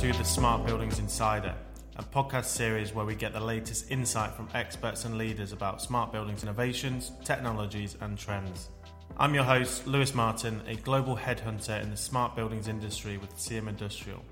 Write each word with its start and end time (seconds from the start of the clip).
to 0.00 0.12
the 0.14 0.24
Smart 0.24 0.64
Buildings 0.64 0.98
Insider, 0.98 1.54
a 1.96 2.02
podcast 2.02 2.46
series 2.46 2.94
where 2.94 3.04
we 3.04 3.14
get 3.14 3.34
the 3.34 3.40
latest 3.40 3.90
insight 3.90 4.32
from 4.32 4.48
experts 4.54 5.04
and 5.04 5.18
leaders 5.18 5.52
about 5.52 5.82
smart 5.82 6.10
buildings 6.10 6.42
innovations, 6.42 7.12
technologies, 7.22 7.98
and 8.00 8.16
trends. 8.16 8.70
I'm 9.18 9.34
your 9.34 9.44
host, 9.44 9.86
Lewis 9.86 10.14
Martin, 10.14 10.62
a 10.66 10.76
global 10.76 11.18
headhunter 11.18 11.82
in 11.82 11.90
the 11.90 11.98
smart 11.98 12.34
buildings 12.34 12.66
industry 12.66 13.18
with 13.18 13.36
CM 13.36 13.68
Industrial. 13.68 14.24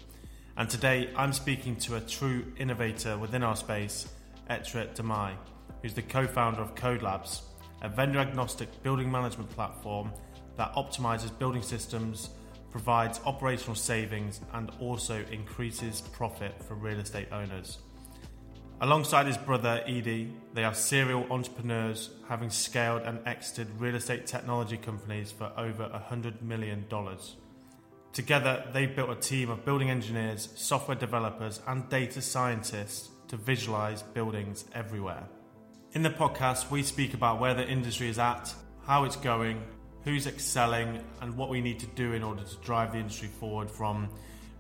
And 0.57 0.71
today 0.71 1.11
I'm 1.15 1.35
speaking 1.35 1.77
to 1.81 1.97
a 1.97 2.01
true 2.01 2.51
innovator 2.57 3.19
within 3.19 3.43
our 3.43 3.55
space, 3.55 4.09
Etrit 4.49 4.95
Demaj, 4.95 5.35
who's 5.83 5.93
the 5.93 6.01
co 6.01 6.27
founder 6.27 6.63
of 6.63 6.75
KODE 6.77 7.03
Labs, 7.03 7.43
a 7.83 7.91
vendor 7.91 8.21
agnostic 8.21 8.83
building 8.83 9.13
management 9.13 9.51
platform 9.51 10.15
that 10.57 10.73
optimizes 10.77 11.39
building 11.39 11.61
systems 11.61 12.31
provides 12.79 13.19
operational 13.27 13.75
savings, 13.75 14.41
and 14.55 14.71
also 14.79 15.25
increases 15.33 16.01
profit 16.13 16.55
for 16.63 16.75
real 16.75 17.01
estate 17.01 17.27
owners. 17.33 17.79
Alongside 18.81 19.27
his 19.27 19.37
brother 19.37 19.83
Edi, 19.89 20.33
they 20.55 20.63
are 20.63 20.75
serial 20.75 21.27
entrepreneurs 21.29 22.11
having 22.29 22.51
scaled 22.51 23.03
and 23.03 23.19
exited 23.27 23.67
real 23.81 23.97
estate 23.97 24.29
technology 24.29 24.77
companies 24.77 25.33
for 25.33 25.51
over 25.57 25.89
$100 26.09 26.41
million. 26.41 26.87
Together, 28.13 28.65
they've 28.73 28.95
built 28.95 29.11
a 29.11 29.17
team 29.17 29.51
of 29.51 29.65
building 29.65 29.91
engineers, 29.91 30.49
software 30.55 30.97
developers, 30.97 31.61
and 31.67 31.89
data 31.89 32.23
scientists 32.23 33.11
to 33.27 33.37
visualize 33.37 34.03
buildings 34.03 34.67
everywhere. 34.73 35.25
In 35.95 36.03
the 36.03 36.11
podcast, 36.11 36.71
we 36.71 36.85
speak 36.85 37.13
about 37.13 37.41
where 37.41 37.55
the 37.55 37.69
industry 37.69 38.09
is 38.09 38.21
at, 38.21 38.55
how 38.87 39.03
it's 39.03 39.17
going, 39.17 39.65
who's 40.09 40.27
excelling, 40.27 40.99
and 41.21 41.37
what 41.37 41.51
we 41.51 41.61
need 41.61 41.79
to 41.79 41.87
do 41.89 42.15
in 42.15 42.23
order 42.23 42.43
to 42.43 42.57
drive 42.65 42.93
the 42.93 42.99
industry 42.99 43.29
forward 43.29 43.71
from 43.71 44.09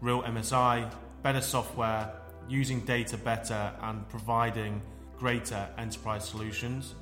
real 0.02 0.22
MSI, 0.22 0.92
better 1.22 1.40
software, 1.40 2.12
using 2.50 2.80
data 2.80 3.16
better, 3.16 3.72
and 3.82 4.06
providing 4.10 4.82
greater 5.16 5.66
enterprise 5.78 6.28
solutions. 6.28 6.94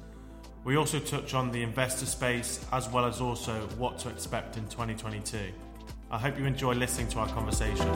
We 0.63 0.77
also 0.77 1.01
touch 1.01 1.35
on 1.35 1.51
the 1.51 1.61
investor 1.65 2.07
space 2.07 2.65
as 2.73 2.89
well 2.89 3.05
as 3.05 3.21
also 3.21 3.67
what 3.79 3.99
to 3.99 4.11
expect 4.11 4.57
in 4.57 4.65
2022. 4.69 5.39
I 6.13 6.19
hope 6.19 6.39
you 6.39 6.45
enjoy 6.45 6.75
listening 6.75 7.09
to 7.09 7.19
our 7.19 7.29
conversation. 7.29 7.89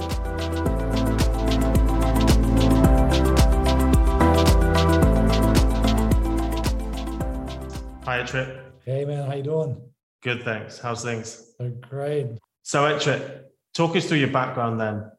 Hi, 8.04 8.24
Trip. 8.24 8.82
Hey, 8.84 9.04
man, 9.04 9.28
how 9.28 9.34
you 9.36 9.44
doing? 9.44 9.89
Good, 10.22 10.42
thanks. 10.42 10.78
How's 10.78 11.02
things? 11.02 11.54
They're 11.58 11.70
great. 11.70 12.26
So, 12.62 12.82
Etrit, 12.82 13.44
talk 13.74 13.96
us 13.96 14.06
through 14.06 14.18
your 14.18 14.28
background 14.30 14.78
then, 14.78 15.10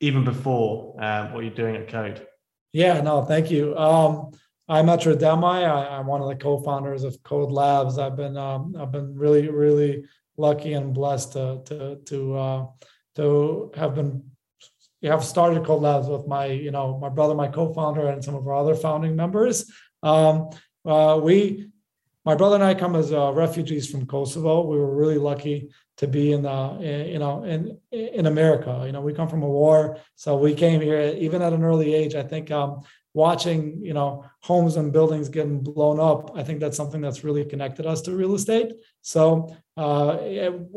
even 0.00 0.24
before 0.24 0.96
um, 1.02 1.32
what 1.32 1.44
you're 1.44 1.54
doing 1.54 1.76
at 1.76 1.88
KODE. 1.88 2.24
Yeah, 2.72 3.00
no, 3.02 3.22
thank 3.22 3.50
you. 3.50 3.76
Um, 3.76 4.30
I'm 4.66 4.86
Etrit 4.86 5.16
Demaj. 5.16 5.64
I, 5.64 5.98
am 5.98 6.06
one 6.06 6.22
of 6.22 6.28
the 6.28 6.36
co-founders 6.36 7.04
of 7.04 7.22
KODE 7.22 7.52
Labs. 7.52 7.98
I've 7.98 8.16
been 8.16 8.36
um, 8.36 8.74
I've 8.78 8.92
been 8.92 9.14
really 9.14 9.48
really 9.48 10.04
lucky 10.36 10.74
and 10.74 10.94
blessed 10.94 11.32
to 11.32 11.62
to 11.66 11.96
to 12.06 12.36
uh, 12.36 12.66
to 13.16 13.72
have 13.74 13.94
been 13.94 14.30
have 15.02 15.24
started 15.24 15.62
KODE 15.62 15.82
Labs 15.82 16.08
with 16.08 16.26
my 16.26 16.46
you 16.46 16.70
know 16.70 16.98
my 16.98 17.08
brother, 17.08 17.34
my 17.34 17.48
co-founder, 17.48 18.08
and 18.08 18.24
some 18.24 18.34
of 18.34 18.46
our 18.46 18.54
other 18.54 18.74
founding 18.74 19.16
members. 19.16 19.70
Um, 20.02 20.50
uh, 20.84 21.20
we 21.22 21.70
my 22.28 22.34
brother 22.34 22.56
and 22.56 22.64
I 22.64 22.74
come 22.74 22.94
as 22.94 23.10
uh, 23.10 23.32
refugees 23.32 23.90
from 23.90 24.04
Kosovo. 24.04 24.66
We 24.66 24.76
were 24.76 24.94
really 24.94 25.16
lucky 25.16 25.70
to 25.96 26.06
be 26.06 26.32
in 26.32 26.42
the 26.42 26.58
in, 26.82 27.08
you 27.14 27.18
know 27.18 27.42
in 27.44 27.78
in 27.90 28.26
America. 28.26 28.82
You 28.84 28.92
know, 28.92 29.00
we 29.00 29.14
come 29.14 29.28
from 29.28 29.42
a 29.42 29.48
war, 29.48 29.96
so 30.14 30.36
we 30.36 30.52
came 30.52 30.82
here 30.82 31.00
even 31.18 31.40
at 31.40 31.54
an 31.54 31.64
early 31.64 31.94
age. 31.94 32.14
I 32.14 32.22
think 32.22 32.50
um, 32.50 32.82
watching 33.14 33.82
you 33.82 33.94
know 33.94 34.26
homes 34.42 34.76
and 34.76 34.92
buildings 34.92 35.30
getting 35.30 35.60
blown 35.60 35.98
up. 35.98 36.36
I 36.36 36.42
think 36.44 36.60
that's 36.60 36.76
something 36.76 37.00
that's 37.00 37.24
really 37.24 37.46
connected 37.46 37.86
us 37.86 38.02
to 38.02 38.12
real 38.12 38.34
estate. 38.34 38.72
So 39.00 39.56
uh, 39.78 40.08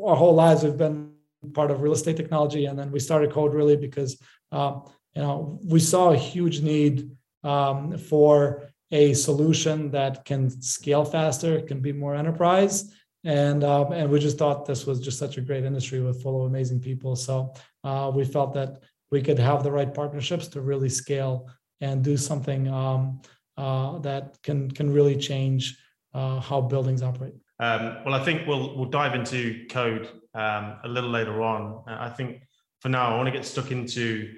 our 0.08 0.16
whole 0.16 0.34
lives 0.34 0.64
we've 0.64 0.78
been 0.78 1.12
part 1.54 1.70
of 1.70 1.82
real 1.82 1.92
estate 2.00 2.16
technology, 2.16 2.64
and 2.68 2.80
then 2.80 2.92
we 2.92 3.02
started 3.02 3.30
KODE 3.30 3.54
really 3.54 3.76
because 3.76 4.18
uh, 4.54 4.80
you 5.16 5.22
know 5.22 5.60
we 5.66 5.82
saw 5.82 6.12
a 6.12 6.18
huge 6.18 6.62
need 6.62 7.12
um, 7.44 7.98
for 7.98 8.71
a 8.92 9.14
solution 9.14 9.90
that 9.92 10.26
can 10.26 10.50
scale 10.62 11.06
faster, 11.06 11.62
can 11.62 11.80
be 11.80 11.94
more 11.94 12.16
enterprise. 12.16 12.94
And 13.24 13.64
um, 13.64 13.92
and 13.92 14.10
we 14.10 14.20
just 14.20 14.38
thought 14.38 14.66
this 14.66 14.86
was 14.86 15.00
just 15.00 15.20
such 15.20 15.38
a 15.38 15.42
great 15.42 15.64
industry 15.64 16.00
with 16.00 16.22
full 16.24 16.42
of 16.42 16.50
amazing 16.50 16.80
people. 16.80 17.16
So 17.16 17.54
uh, 17.84 18.12
we 18.14 18.26
felt 18.26 18.54
that 18.56 18.82
we 19.12 19.22
could 19.22 19.38
have 19.38 19.64
the 19.64 19.72
right 19.72 19.94
partnerships 19.94 20.48
to 20.50 20.62
really 20.62 20.90
scale 20.90 21.48
and 21.82 22.04
do 22.04 22.18
something 22.18 22.68
um, 22.68 23.22
uh, 23.58 24.00
that 24.00 24.42
can 24.42 24.72
can 24.72 24.92
really 24.92 25.16
change 25.16 25.78
uh, 26.14 26.40
how 26.40 26.62
buildings 26.62 27.04
operate. 27.04 27.36
Um, 27.60 27.98
well, 28.04 28.16
I 28.16 28.24
think 28.26 28.48
we'll 28.48 28.76
we'll 28.76 28.90
dive 28.90 29.14
into 29.14 29.68
KODE 29.68 30.08
um, 30.34 30.78
a 30.84 30.88
little 30.88 31.12
later 31.12 31.44
on. 31.44 31.84
I 31.86 32.10
think 32.10 32.42
for 32.80 32.90
now, 32.90 33.14
I 33.14 33.18
want 33.18 33.28
to 33.28 33.32
get 33.32 33.46
stuck 33.46 33.70
into 33.70 34.34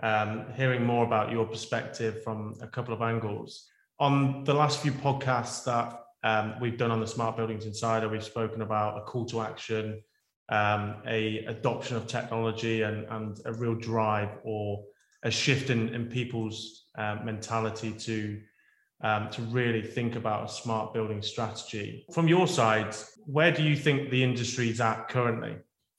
um, 0.00 0.44
hearing 0.54 0.84
more 0.86 1.04
about 1.04 1.32
your 1.32 1.44
perspective 1.44 2.22
from 2.22 2.54
a 2.62 2.68
couple 2.68 2.94
of 2.94 3.02
angles 3.02 3.68
on 4.00 4.44
the 4.44 4.54
last 4.54 4.80
few 4.80 4.92
podcasts 4.92 5.64
that 5.64 6.00
um, 6.24 6.54
we've 6.60 6.76
done 6.76 6.90
on 6.90 7.00
the 7.00 7.06
Smart 7.06 7.36
Buildings 7.36 7.66
Insider, 7.66 8.08
we've 8.08 8.24
spoken 8.24 8.62
about 8.62 8.98
a 8.98 9.02
call 9.02 9.24
to 9.26 9.40
action, 9.40 10.02
um, 10.48 10.96
a 11.06 11.44
adoption 11.46 11.96
of 11.96 12.06
technology, 12.06 12.82
and, 12.82 13.06
and 13.10 13.40
a 13.44 13.52
real 13.52 13.74
drive 13.74 14.30
or 14.44 14.84
a 15.24 15.30
shift 15.30 15.70
in, 15.70 15.88
in 15.94 16.06
people's 16.06 16.86
uh, 16.96 17.18
mentality 17.24 17.92
to 17.92 18.40
um, 19.00 19.30
to 19.30 19.42
really 19.42 19.80
think 19.80 20.16
about 20.16 20.50
a 20.50 20.52
smart 20.52 20.92
building 20.92 21.22
strategy. 21.22 22.04
From 22.12 22.26
your 22.26 22.48
side, 22.48 22.96
where 23.26 23.52
do 23.52 23.62
you 23.62 23.76
think 23.76 24.10
the 24.10 24.24
industry 24.24 24.70
is 24.70 24.80
at 24.80 25.08
currently? 25.08 25.56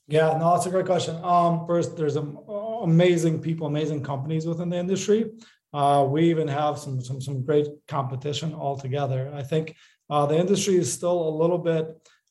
Yeah, 0.10 0.38
no, 0.38 0.54
that's 0.54 0.66
a 0.66 0.70
great 0.70 0.86
question. 0.86 1.16
Um, 1.24 1.66
first, 1.66 1.96
there's 1.96 2.18
amazing 2.18 3.42
people, 3.42 3.68
amazing 3.68 4.04
companies 4.04 4.46
within 4.46 4.68
the 4.68 4.78
industry. 4.78 5.32
Uh, 5.74 6.06
we 6.10 6.30
even 6.30 6.48
have 6.48 6.80
some, 6.80 7.02
some, 7.02 7.22
some 7.22 7.44
great 7.44 7.68
competition 7.88 8.54
altogether. 8.54 9.32
I 9.34 9.44
think 9.44 9.76
uh, 10.10 10.26
the 10.26 10.38
industry 10.38 10.78
is 10.78 10.92
still 10.92 11.28
a 11.28 11.38
little 11.38 11.58
bit, 11.58 11.88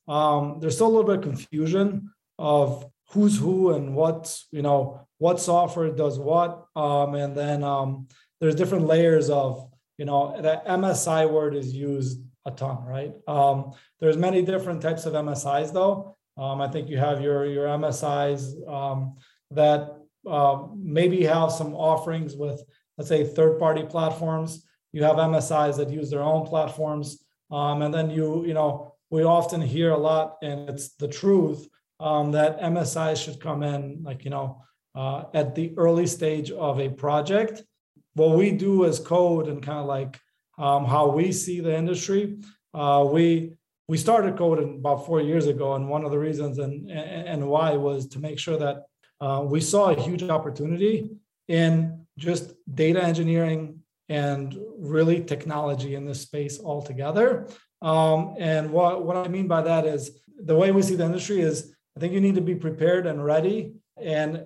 um, 0.09 0.59
there's 0.61 0.75
still 0.75 0.89
a 0.89 0.95
little 0.95 1.05
bit 1.05 1.19
of 1.19 1.23
confusion 1.23 2.11
of 2.39 2.85
who's 3.11 3.39
who 3.39 3.75
and 3.75 3.95
what, 3.95 4.37
you 4.51 4.63
know, 4.63 5.07
what 5.19 5.41
software 5.41 5.91
does 5.91 6.19
what. 6.19 6.67
Um, 6.77 7.15
and 7.15 7.37
then 7.37 7.63
um, 7.63 8.09
there's 8.41 8.55
different 8.55 8.87
layers 8.87 9.31
of, 9.31 9.71
you 9.97 10.05
know, 10.05 10.41
the 10.41 10.63
MSI 10.67 11.31
word 11.31 11.55
is 11.55 11.75
used 11.75 12.21
a 12.47 12.51
ton, 12.51 12.85
right? 12.85 13.13
Um, 13.27 13.73
there's 14.01 14.17
many 14.17 14.43
different 14.43 14.83
types 14.83 15.07
of 15.07 15.15
MSIs 15.15 15.73
though. 15.73 16.17
Um, 16.37 16.61
I 16.61 16.69
think 16.69 16.89
you 16.89 16.99
have 16.99 17.21
your, 17.21 17.47
your 17.47 17.67
MSIs 17.67 18.69
um, 18.69 19.17
that 19.51 19.97
uh, 20.27 20.67
maybe 20.77 21.25
have 21.25 21.51
some 21.51 21.75
offerings 21.75 22.37
with 22.37 22.63
let's 22.99 23.09
say 23.09 23.25
third 23.25 23.59
party 23.59 23.85
platforms. 23.85 24.67
You 24.93 25.05
have 25.05 25.17
msis 25.17 25.77
that 25.77 25.91
use 25.91 26.11
their 26.11 26.23
own 26.23 26.47
platforms. 26.47 27.25
Um, 27.51 27.83
and 27.83 27.95
then 27.95 28.11
you 28.11 28.45
you 28.45 28.55
know 28.55 28.95
we 29.11 29.23
often 29.23 29.63
hear 29.63 29.93
a 29.93 29.97
lot 29.97 30.37
and 30.43 30.69
it's 30.69 30.95
the 30.97 31.09
truth 31.09 31.67
um, 32.01 32.33
that 32.33 32.61
msis 32.61 33.25
should 33.25 33.41
come 33.41 33.63
in 33.63 34.03
like 34.03 34.25
you 34.25 34.31
know 34.31 34.63
uh, 34.95 35.25
at 35.33 35.55
the 35.55 35.73
early 35.79 36.07
stage 36.07 36.51
of 36.51 36.81
a 36.81 36.89
project. 36.89 37.63
What 38.15 38.37
we 38.37 38.51
do 38.51 38.85
as 38.85 39.01
KODE 39.01 39.49
and 39.49 39.63
kind 39.63 39.79
of 39.79 39.87
like 39.87 40.19
um, 40.59 40.85
how 40.85 41.09
we 41.09 41.31
see 41.31 41.61
the 41.61 41.75
industry 41.75 42.39
uh, 42.75 43.07
we 43.11 43.53
we 43.89 43.97
started 43.97 44.37
KODE 44.37 44.79
about 44.81 45.07
four 45.07 45.21
years 45.21 45.47
ago 45.47 45.75
and 45.75 45.89
one 45.89 46.05
of 46.05 46.11
the 46.11 46.19
reasons 46.19 46.59
and 46.59 46.91
and 46.91 47.47
why 47.47 47.73
was 47.73 48.07
to 48.09 48.19
make 48.19 48.39
sure 48.39 48.59
that 48.59 48.85
uh, 49.21 49.43
we 49.45 49.61
saw 49.61 49.91
a 49.91 50.01
huge 50.01 50.23
opportunity 50.23 51.11
in 51.49 51.98
just 52.19 52.53
data 52.73 53.03
engineering 53.03 53.81
and 54.09 54.59
really 54.79 55.23
technology 55.23 55.95
in 55.95 56.05
this 56.05 56.21
space 56.21 56.61
altogether. 56.61 57.49
Um, 57.81 58.35
and 58.39 58.71
what, 58.71 59.05
what 59.05 59.17
I 59.17 59.29
mean 59.29 59.47
by 59.47 59.63
that 59.63 59.87
is 59.87 60.19
the 60.37 60.57
way 60.57 60.73
we 60.73 60.83
see 60.83 60.97
the 60.97 61.05
industry 61.05 61.41
is 61.41 61.75
I 61.97 62.01
think 62.01 62.13
you 62.13 62.21
need 62.21 62.35
to 62.35 62.41
be 62.41 62.55
prepared 62.55 63.07
and 63.07 63.25
ready 63.25 63.75
and 64.01 64.45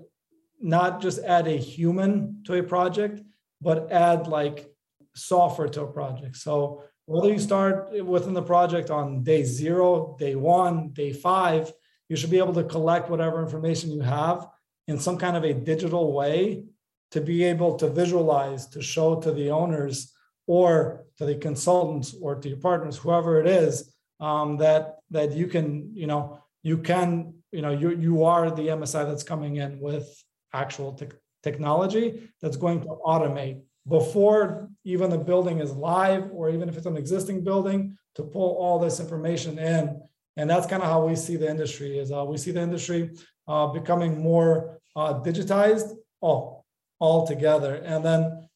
not 0.60 1.00
just 1.00 1.19
add 1.24 1.48
a 1.48 1.56
human 1.56 2.42
to 2.44 2.54
a 2.54 2.62
project, 2.62 3.20
but 3.60 3.90
add 3.90 4.26
like 4.26 4.70
software 5.14 5.69
to 5.69 5.82
a 5.82 5.92
project. 5.92 6.36
So 6.36 6.84
whether 7.06 7.30
you 7.30 7.38
start 7.38 7.92
within 8.04 8.34
the 8.34 8.42
project 8.42 8.90
on 8.90 9.22
day 9.22 9.42
zero, 9.44 10.16
day 10.19 10.34
one, 10.34 10.90
day 10.90 11.12
five, 11.12 11.72
you 12.08 12.16
should 12.16 12.30
be 12.30 12.38
able 12.38 12.54
to 12.54 12.64
collect 12.64 13.10
whatever 13.10 13.42
information 13.42 13.90
you 13.90 14.00
have 14.00 14.46
in 14.88 14.98
some 14.98 15.19
kind 15.19 15.36
of 15.36 15.44
a 15.44 15.54
digital 15.54 16.12
way 16.12 16.64
to 17.12 17.20
be 17.20 17.44
able 17.44 17.76
to 17.76 17.88
visualize, 17.88 18.66
to 18.68 18.82
show 18.82 19.20
to 19.20 19.32
the 19.32 19.50
owners 19.50 20.12
or 20.46 21.04
to 21.18 21.24
the 21.24 21.36
consultants 21.36 22.14
or 22.20 22.34
to 22.34 22.48
your 22.48 22.58
partners, 22.58 22.96
whoever 22.96 23.40
it 23.40 23.46
is, 23.46 23.94
um, 24.20 24.56
that 24.56 24.96
that 25.10 25.32
you 25.32 25.46
can, 25.46 25.90
you 25.94 26.06
know, 26.06 26.38
you 26.62 26.78
can, 26.78 27.34
you 27.52 27.62
know, 27.62 27.70
you 27.70 27.90
you 27.90 28.24
are 28.24 28.50
the 28.50 28.68
MSI 28.68 29.06
that's 29.06 29.22
coming 29.22 29.56
in 29.56 29.80
with 29.80 30.08
actual 30.52 30.92
te- 30.94 31.18
technology 31.42 32.28
that's 32.40 32.56
going 32.56 32.80
to 32.80 32.88
automate 33.04 33.62
before 33.88 34.68
even 34.84 35.10
the 35.10 35.18
building 35.18 35.58
is 35.58 35.72
live 35.72 36.30
or 36.32 36.50
even 36.50 36.68
if 36.68 36.76
it's 36.76 36.86
an 36.86 36.96
existing 36.96 37.42
building 37.42 37.96
to 38.14 38.22
pull 38.22 38.56
all 38.56 38.78
this 38.78 39.00
information 39.00 39.58
in. 39.58 40.00
And 40.36 40.48
that's 40.48 40.66
kind 40.66 40.82
of 40.82 40.88
how 40.88 41.06
we 41.06 41.16
see 41.16 41.36
the 41.36 41.50
industry 41.50 41.98
is 41.98 42.12
uh, 42.12 42.24
we 42.24 42.38
see 42.38 42.52
the 42.52 42.62
industry 42.62 43.10
uh, 43.48 43.66
becoming 43.66 44.22
more 44.22 44.80
uh, 44.96 45.14
digitized. 45.14 45.94
All, 46.20 46.61
all 47.02 47.26
together. 47.26 47.75
And 47.75 48.04
then 48.04 48.49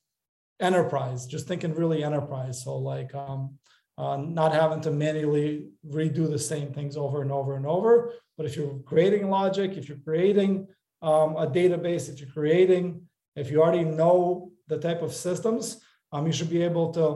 enterprise 0.61 1.27
just 1.27 1.49
thinking 1.49 1.75
really 1.75 2.05
enterprise. 2.05 2.63
So 2.63 2.79
like 2.79 3.13
um, 3.13 3.59
uh, 3.99 4.19
not 4.19 4.53
having 4.53 4.81
to 4.83 4.93
manually 4.93 5.71
redo 5.85 6.31
the 6.31 6.39
same 6.39 6.73
things 6.73 6.97
over 6.97 7.23
and 7.23 7.33
over 7.33 7.57
and 7.57 7.67
over. 7.67 8.13
But 8.37 8.47
if 8.47 8.55
you're 8.55 8.79
creating 8.87 9.31
logic 9.31 9.73
if 9.77 9.89
you're 9.89 10.05
creating 10.11 10.69
um, 11.03 11.37
a 11.37 11.47
database 11.61 12.09
if 12.09 12.21
you're 12.21 12.37
creating 12.39 13.03
if 13.35 13.51
you 13.51 13.61
already 13.61 13.85
know 13.85 14.53
the 14.69 14.79
type 14.79 15.03
of 15.03 15.13
systems 15.13 15.81
um, 16.13 16.27
you 16.27 16.33
should 16.33 16.51
be 16.51 16.63
able 16.63 16.93
to 16.93 17.07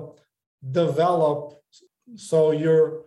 develop 0.71 1.55
so 2.17 2.51
you're 2.51 3.05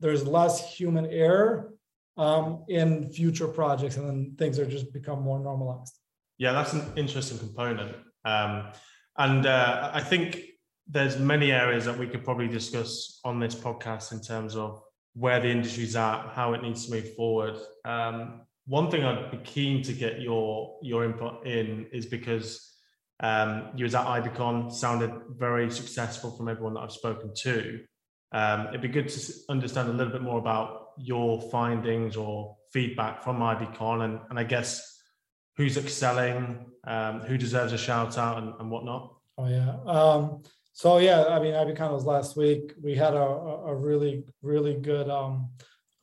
there's 0.00 0.26
less 0.26 0.74
human 0.76 1.06
error 1.06 1.72
um, 2.16 2.64
in 2.68 3.10
future 3.10 3.48
projects 3.48 3.96
and 3.96 4.06
then 4.08 4.34
things 4.38 4.58
are 4.58 4.66
just 4.66 4.92
become 4.92 5.22
more 5.22 5.40
normalized 5.40 6.01
yeah 6.42 6.52
that's 6.52 6.72
an 6.72 6.82
interesting 6.96 7.38
component 7.38 7.94
um, 8.24 8.72
and 9.18 9.46
uh, 9.46 9.90
i 9.94 10.00
think 10.00 10.40
there's 10.88 11.16
many 11.18 11.52
areas 11.52 11.84
that 11.84 11.96
we 11.96 12.06
could 12.08 12.24
probably 12.24 12.48
discuss 12.48 13.20
on 13.24 13.38
this 13.38 13.54
podcast 13.54 14.10
in 14.10 14.20
terms 14.20 14.56
of 14.56 14.82
where 15.14 15.38
the 15.38 15.48
industry's 15.48 15.94
at 15.94 16.20
how 16.34 16.52
it 16.52 16.60
needs 16.62 16.86
to 16.86 16.92
move 16.94 17.14
forward 17.14 17.54
um, 17.84 18.40
one 18.66 18.90
thing 18.90 19.04
i'd 19.04 19.30
be 19.30 19.38
keen 19.38 19.82
to 19.82 19.92
get 19.92 20.20
your 20.20 20.78
your 20.82 21.04
input 21.04 21.46
in 21.46 21.86
is 21.92 22.06
because 22.06 22.68
um, 23.20 23.68
you 23.76 23.84
was 23.84 23.94
at 23.94 24.04
IBCon, 24.04 24.72
sounded 24.72 25.12
very 25.30 25.70
successful 25.70 26.32
from 26.36 26.48
everyone 26.48 26.74
that 26.74 26.80
I've 26.80 26.90
spoken 26.90 27.32
to. 27.42 27.78
Um, 28.32 28.66
it'd 28.68 28.82
be 28.82 28.88
good 28.88 29.08
to 29.08 29.32
understand 29.48 29.88
a 29.88 29.92
little 29.92 30.12
bit 30.12 30.22
more 30.22 30.40
about 30.40 30.88
your 30.98 31.40
findings 31.40 32.16
or 32.16 32.56
feedback 32.72 33.22
from 33.22 33.38
IBCon 33.38 34.04
and, 34.04 34.18
and 34.28 34.40
I 34.40 34.42
guess 34.42 34.91
who's 35.56 35.76
excelling, 35.76 36.66
um, 36.86 37.20
who 37.20 37.36
deserves 37.36 37.72
a 37.72 37.78
shout 37.78 38.18
out 38.18 38.38
and, 38.38 38.54
and 38.58 38.70
whatnot. 38.70 39.14
Oh 39.38 39.46
yeah. 39.46 39.76
Um, 39.86 40.42
so 40.72 40.98
yeah, 40.98 41.26
I 41.26 41.38
mean, 41.40 41.54
IBCon 41.54 41.92
was 41.92 42.04
last 42.04 42.36
week. 42.36 42.72
We 42.82 42.94
had 42.94 43.14
a, 43.14 43.18
a 43.18 43.74
really, 43.74 44.24
really 44.40 44.74
good, 44.74 45.08
um, 45.10 45.50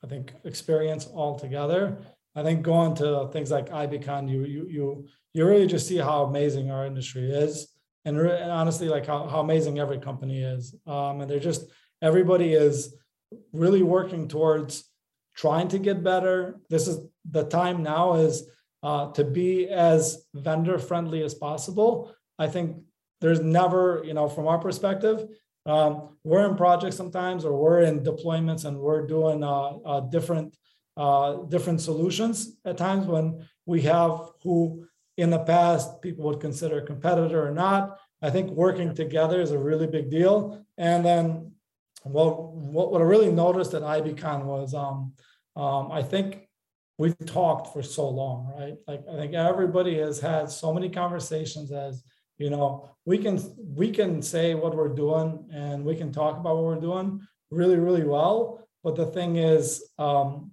I 0.04 0.08
think, 0.08 0.34
experience 0.46 1.08
all 1.08 1.38
together. 1.38 1.98
I 2.36 2.44
think 2.44 2.62
going 2.62 2.96
to 2.96 3.30
things 3.34 3.52
like 3.52 3.70
IBCon, 3.70 4.30
you 4.30 4.46
you 4.46 4.68
you 4.70 5.08
you 5.34 5.46
really 5.46 5.68
just 5.68 5.88
see 5.88 5.98
how 5.98 6.24
amazing 6.24 6.72
our 6.72 6.86
industry 6.86 7.32
is, 7.32 7.68
and, 8.06 8.18
re- 8.18 8.40
and 8.40 8.52
honestly, 8.52 8.88
like 8.88 9.06
how, 9.06 9.28
how 9.28 9.42
amazing 9.42 9.80
every 9.80 10.00
company 10.00 10.44
is. 10.44 10.76
Um, 10.88 11.22
and 11.22 11.30
they're 11.30 11.40
just 11.40 11.66
everybody 12.02 12.54
is 12.54 12.96
really 13.52 13.84
working 13.84 14.28
towards 14.28 14.86
trying 15.36 15.68
to 15.70 15.80
get 15.80 16.04
better. 16.04 16.60
This 16.70 16.88
is 16.88 17.00
the 17.30 17.44
time 17.44 17.84
now 17.84 18.14
is 18.16 18.50
uh, 18.84 19.12
to 19.12 19.24
be 19.24 19.68
as 19.70 20.26
vendor 20.34 20.80
friendly 20.80 21.24
as 21.24 21.34
possible. 21.34 22.14
I 22.38 22.48
think 22.48 22.78
there's 23.22 23.42
never, 23.42 24.02
you 24.06 24.14
know, 24.14 24.28
from 24.28 24.48
our 24.48 24.60
perspective, 24.60 25.28
um, 25.66 26.18
we're 26.24 26.50
in 26.50 26.56
projects 26.56 26.96
sometimes 26.96 27.46
or 27.46 27.54
we're 27.54 27.82
in 27.82 28.00
deployments 28.00 28.66
and 28.66 28.78
we're 28.78 29.06
doing 29.06 29.44
uh, 29.44 29.78
uh, 29.86 30.00
different 30.02 30.56
uh, 30.98 31.44
different 31.44 31.80
solutions 31.80 32.58
at 32.66 32.78
times 32.78 33.06
when 33.08 33.48
we 33.66 33.82
have 33.82 34.32
who 34.44 34.86
in 35.16 35.30
the 35.30 35.40
past 35.40 36.02
people 36.02 36.26
would 36.26 36.42
consider 36.42 36.80
a 36.80 36.86
competitor 36.86 37.46
or 37.46 37.52
not. 37.52 37.98
I 38.22 38.30
think 38.30 38.50
working 38.52 38.94
together 38.94 39.40
is 39.40 39.52
a 39.52 39.58
really 39.58 39.88
big 39.88 40.10
deal. 40.10 40.66
And 40.78 41.06
then 41.06 41.52
well, 42.04 42.52
what, 42.54 42.92
what 42.92 43.02
I 43.02 43.06
really 43.06 43.32
noticed 43.32 43.74
at 43.74 43.82
IBCon 43.82 44.44
was 44.44 44.74
um, 44.74 45.14
um, 45.56 45.92
I 45.92 46.02
think 46.02 46.49
we've 47.00 47.18
talked 47.26 47.74
for 47.74 47.82
so 47.82 48.08
long, 48.08 48.54
right? 48.60 48.76
Like 48.88 49.04
I 49.12 49.16
think 49.16 49.34
everybody 49.34 49.98
has 50.00 50.20
had 50.20 50.52
so 50.52 50.72
many 50.72 50.90
conversations 50.90 51.72
as 51.72 52.04
you 52.38 52.50
know 52.50 52.90
we 53.06 53.18
can 53.18 53.40
we 53.76 53.92
can 53.92 54.22
say 54.22 54.54
what 54.56 54.76
we're 54.76 54.96
doing 55.06 55.46
and 55.54 55.84
we 55.84 55.96
can 55.96 56.12
talk 56.12 56.38
about 56.38 56.56
what 56.56 56.66
we're 56.66 56.88
doing 56.90 57.20
really 57.52 57.78
really 57.78 58.06
well 58.06 58.66
but 58.84 58.96
the 58.96 59.06
thing 59.06 59.36
is 59.36 59.84
um, 60.00 60.52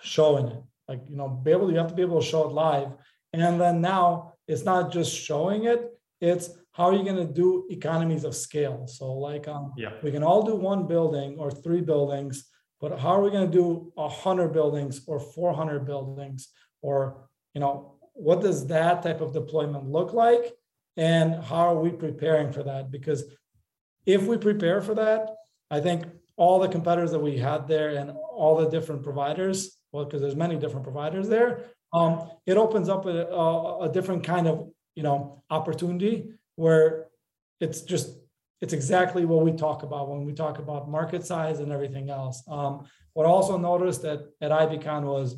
showing 0.00 0.46
it 0.46 0.62
like 0.88 1.02
you 1.08 1.16
know 1.16 1.28
be 1.28 1.50
able 1.50 1.70
you 1.70 1.76
have 1.76 1.88
to 1.88 1.94
be 1.94 2.02
able 2.02 2.20
to 2.20 2.26
show 2.26 2.46
it 2.48 2.52
live 2.52 2.90
and 3.32 3.60
then 3.60 3.80
now 3.80 4.32
it's 4.46 4.64
not 4.64 4.92
just 4.92 5.12
showing 5.12 5.64
it 5.64 5.90
it's 6.20 6.50
how 6.70 6.84
are 6.84 6.94
you 6.94 7.04
going 7.04 7.26
to 7.26 7.32
do 7.42 7.66
economies 7.70 8.24
of 8.24 8.34
scale 8.36 8.86
so 8.86 9.12
like 9.12 9.48
um, 9.48 9.72
yeah. 9.76 9.90
we 10.04 10.12
can 10.12 10.22
all 10.22 10.42
do 10.42 10.54
one 10.54 10.86
building 10.86 11.36
or 11.38 11.50
three 11.50 11.80
buildings 11.80 12.48
but 12.84 12.98
how 12.98 13.10
are 13.16 13.22
we 13.22 13.30
going 13.30 13.50
to 13.50 13.58
do 13.62 13.92
100 13.94 14.48
buildings 14.52 15.02
or 15.06 15.18
400 15.18 15.86
buildings 15.86 16.48
or 16.82 17.28
you 17.54 17.60
know 17.60 17.96
what 18.12 18.40
does 18.40 18.66
that 18.68 19.02
type 19.02 19.20
of 19.20 19.32
deployment 19.32 19.84
look 19.96 20.12
like 20.12 20.52
and 20.96 21.42
how 21.44 21.64
are 21.72 21.80
we 21.80 21.90
preparing 21.90 22.52
for 22.52 22.62
that 22.62 22.90
because 22.90 23.24
if 24.06 24.22
we 24.26 24.36
prepare 24.36 24.80
for 24.80 24.94
that 24.94 25.22
i 25.70 25.80
think 25.80 26.04
all 26.36 26.58
the 26.58 26.68
competitors 26.68 27.12
that 27.12 27.26
we 27.28 27.38
had 27.38 27.68
there 27.68 27.90
and 27.90 28.10
all 28.10 28.56
the 28.56 28.68
different 28.68 29.02
providers 29.02 29.78
well, 29.94 30.04
because 30.04 30.20
there's 30.20 30.34
many 30.34 30.56
different 30.56 30.82
providers 30.82 31.28
there. 31.28 31.66
Um, 31.92 32.28
it 32.46 32.56
opens 32.56 32.88
up 32.88 33.06
a, 33.06 33.28
a, 33.28 33.82
a, 33.82 33.92
different 33.92 34.24
kind 34.24 34.48
of 34.48 34.68
you 34.96 35.04
know 35.04 35.44
opportunity 35.50 36.32
where 36.56 37.06
it's 37.60 37.82
just 37.82 38.18
it's 38.64 38.72
exactly 38.72 39.26
what 39.26 39.44
we 39.44 39.52
talk 39.52 39.82
about 39.82 40.08
when 40.08 40.24
we 40.24 40.32
talk 40.32 40.58
about 40.58 40.88
market 40.88 41.22
size 41.26 41.60
and 41.60 41.70
everything 41.70 42.08
else. 42.08 42.42
Um, 42.48 42.86
what 43.12 43.26
I 43.26 43.28
also 43.28 43.58
noticed 43.58 44.02
at 44.04 44.20
at 44.40 44.50
IBCon 44.50 45.02
was 45.02 45.36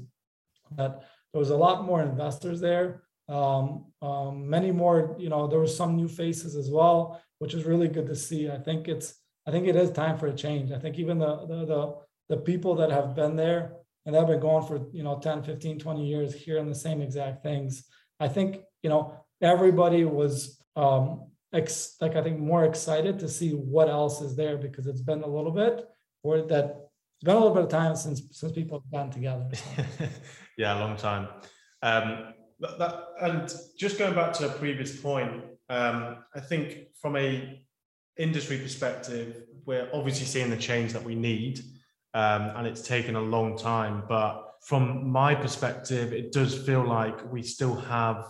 that 0.76 0.92
there 1.32 1.40
was 1.40 1.50
a 1.50 1.56
lot 1.56 1.84
more 1.84 2.00
investors 2.02 2.60
there. 2.60 3.02
Um, 3.28 3.86
um, 4.00 4.48
many 4.48 4.70
more, 4.70 5.16
you 5.18 5.28
know, 5.28 5.48
there 5.48 5.58
were 5.58 5.66
some 5.80 5.96
new 5.96 6.06
faces 6.06 6.54
as 6.54 6.70
well, 6.70 7.20
which 7.40 7.52
is 7.52 7.64
really 7.64 7.88
good 7.88 8.06
to 8.06 8.14
see. 8.14 8.48
I 8.48 8.58
think 8.58 8.86
it's 8.86 9.08
I 9.44 9.50
think 9.50 9.66
it 9.66 9.74
is 9.74 9.90
time 9.90 10.16
for 10.18 10.28
a 10.28 10.32
change. 10.44 10.70
I 10.70 10.78
think 10.78 10.96
even 10.96 11.18
the 11.18 11.32
the 11.50 11.58
the, 11.72 11.80
the 12.28 12.36
people 12.50 12.76
that 12.76 12.92
have 12.92 13.16
been 13.16 13.34
there 13.34 13.62
and 14.06 14.14
they've 14.14 14.26
been 14.26 14.40
going 14.40 14.64
for 14.64 14.86
you 14.92 15.02
know 15.02 15.18
10 15.18 15.42
15 15.42 15.80
20 15.80 16.06
years 16.06 16.32
hearing 16.32 16.68
the 16.68 16.74
same 16.74 17.02
exact 17.02 17.42
things 17.42 17.84
i 18.20 18.28
think 18.28 18.60
you 18.82 18.88
know 18.88 19.02
everybody 19.42 20.04
was 20.04 20.58
um 20.76 21.26
ex- 21.52 21.96
like 22.00 22.16
i 22.16 22.22
think 22.22 22.38
more 22.38 22.64
excited 22.64 23.18
to 23.18 23.28
see 23.28 23.50
what 23.50 23.88
else 23.88 24.20
is 24.20 24.36
there 24.36 24.56
because 24.56 24.86
it's 24.86 25.00
been 25.00 25.22
a 25.22 25.26
little 25.26 25.50
bit 25.50 25.86
or 26.22 26.42
that 26.42 26.64
it's 27.16 27.24
been 27.24 27.36
a 27.36 27.38
little 27.38 27.54
bit 27.54 27.64
of 27.64 27.70
time 27.70 27.96
since 27.96 28.22
since 28.32 28.52
people 28.52 28.80
have 28.80 28.90
gotten 28.90 29.10
together 29.10 29.48
so. 29.52 29.82
yeah 30.58 30.78
a 30.78 30.80
long 30.80 30.96
time 30.96 31.28
um 31.82 32.32
that, 32.58 32.78
that, 32.78 33.04
and 33.20 33.54
just 33.78 33.98
going 33.98 34.14
back 34.14 34.32
to 34.32 34.46
a 34.46 34.50
previous 34.50 35.00
point 35.00 35.44
um 35.68 36.18
i 36.34 36.40
think 36.40 36.88
from 37.00 37.16
a 37.16 37.62
industry 38.18 38.58
perspective 38.58 39.42
we're 39.66 39.88
obviously 39.92 40.24
seeing 40.24 40.48
the 40.50 40.56
change 40.56 40.92
that 40.92 41.02
we 41.02 41.14
need 41.14 41.60
um, 42.16 42.50
and 42.56 42.66
it's 42.66 42.80
taken 42.80 43.14
a 43.14 43.20
long 43.20 43.58
time. 43.58 44.02
But 44.08 44.54
from 44.62 45.06
my 45.06 45.34
perspective, 45.34 46.14
it 46.14 46.32
does 46.32 46.56
feel 46.56 46.82
like 46.82 47.30
we 47.30 47.42
still 47.42 47.76
have 47.76 48.24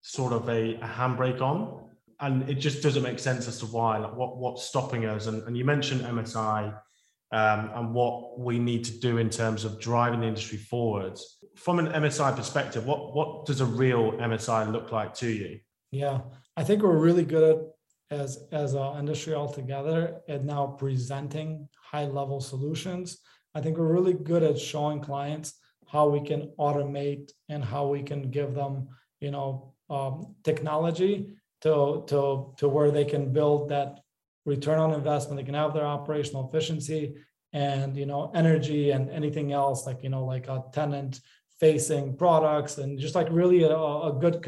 sort 0.00 0.32
of 0.32 0.48
a, 0.48 0.74
a 0.74 0.88
handbrake 0.88 1.40
on, 1.40 1.87
and 2.20 2.48
it 2.48 2.54
just 2.54 2.82
doesn't 2.82 3.02
make 3.02 3.18
sense 3.18 3.46
as 3.48 3.58
to 3.60 3.66
why. 3.66 3.98
Like 3.98 4.14
what 4.16 4.36
what's 4.38 4.64
stopping 4.64 5.06
us? 5.06 5.26
And, 5.26 5.42
and 5.44 5.56
you 5.56 5.64
mentioned 5.64 6.02
MSI. 6.02 6.78
Um, 7.30 7.70
and 7.74 7.94
what 7.94 8.38
we 8.40 8.58
need 8.58 8.84
to 8.86 8.98
do 9.00 9.18
in 9.18 9.28
terms 9.28 9.66
of 9.66 9.78
driving 9.78 10.20
the 10.20 10.26
industry 10.26 10.56
forward. 10.56 11.18
From 11.56 11.78
an 11.78 11.88
MSI 11.88 12.34
perspective, 12.34 12.86
what 12.86 13.14
what 13.14 13.44
does 13.44 13.60
a 13.60 13.66
real 13.66 14.12
MSI 14.12 14.72
look 14.72 14.92
like 14.92 15.12
to 15.16 15.28
you? 15.28 15.60
Yeah, 15.90 16.20
I 16.56 16.64
think 16.64 16.82
we're 16.82 16.96
really 16.96 17.26
good 17.26 17.44
at 17.50 17.64
as 18.10 18.48
as 18.52 18.74
an 18.74 18.98
industry 18.98 19.34
altogether 19.34 20.20
at 20.28 20.44
now 20.44 20.66
presenting 20.66 21.68
high 21.80 22.06
level 22.06 22.40
solutions. 22.40 23.18
I 23.54 23.60
think 23.60 23.76
we're 23.76 23.92
really 23.92 24.14
good 24.14 24.42
at 24.42 24.58
showing 24.58 25.00
clients 25.00 25.54
how 25.86 26.08
we 26.08 26.20
can 26.20 26.52
automate 26.58 27.30
and 27.48 27.64
how 27.64 27.88
we 27.88 28.02
can 28.02 28.30
give 28.30 28.54
them, 28.54 28.88
you 29.20 29.30
know, 29.30 29.74
um, 29.90 30.34
technology 30.44 31.34
to, 31.62 32.04
to, 32.06 32.54
to 32.56 32.68
where 32.68 32.90
they 32.90 33.04
can 33.04 33.32
build 33.32 33.68
that 33.70 34.00
return 34.44 34.78
on 34.78 34.92
investment. 34.92 35.38
They 35.38 35.44
can 35.44 35.54
have 35.54 35.74
their 35.74 35.84
operational 35.84 36.48
efficiency 36.48 37.16
and, 37.52 37.96
you 37.96 38.06
know, 38.06 38.30
energy 38.34 38.90
and 38.90 39.10
anything 39.10 39.52
else 39.52 39.86
like, 39.86 40.02
you 40.02 40.08
know, 40.10 40.24
like 40.24 40.48
a 40.48 40.64
tenant 40.72 41.20
facing 41.58 42.16
products 42.16 42.78
and 42.78 42.98
just 42.98 43.14
like 43.14 43.28
really 43.30 43.64
a, 43.64 43.76
a 43.76 44.16
good, 44.20 44.46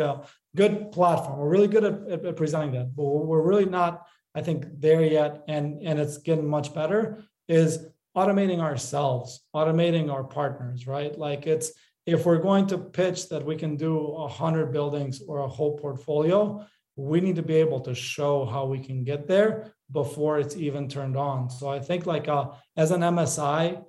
good 0.54 0.92
platform. 0.92 1.38
We're 1.38 1.48
really 1.48 1.68
good 1.68 1.84
at, 1.84 2.24
at 2.26 2.36
presenting 2.36 2.72
that, 2.72 2.94
but 2.94 3.04
we're 3.04 3.42
really 3.42 3.64
not, 3.64 4.06
I 4.34 4.42
think, 4.42 4.66
there 4.80 5.02
yet. 5.02 5.42
And, 5.48 5.82
and 5.82 5.98
it's 5.98 6.18
getting 6.18 6.48
much 6.48 6.74
better 6.74 7.24
is 7.48 7.86
automating 8.16 8.58
ourselves 8.58 9.40
automating 9.54 10.12
our 10.12 10.24
partners 10.24 10.84
right 10.84 11.16
like 11.16 11.46
it's 11.46 11.70
if 12.06 12.26
we're 12.26 12.38
going 12.38 12.66
to 12.68 12.78
pitch 12.78 13.28
that 13.28 13.44
we 13.44 13.56
can 13.56 13.76
do 13.76 13.96
a 13.98 14.22
100 14.22 14.72
buildings 14.72 15.22
or 15.26 15.40
a 15.40 15.48
whole 15.48 15.78
portfolio, 15.78 16.64
we 16.96 17.20
need 17.20 17.36
to 17.36 17.42
be 17.42 17.56
able 17.56 17.80
to 17.80 17.94
show 17.94 18.44
how 18.44 18.66
we 18.66 18.78
can 18.78 19.04
get 19.04 19.26
there 19.26 19.72
before 19.92 20.38
it's 20.38 20.56
even 20.56 20.88
turned 20.88 21.16
on. 21.16 21.50
So 21.50 21.68
I 21.68 21.80
think 21.80 22.06
like 22.06 22.28
uh, 22.28 22.48
as 22.76 22.90
an 22.90 23.00
MSI, 23.00 23.82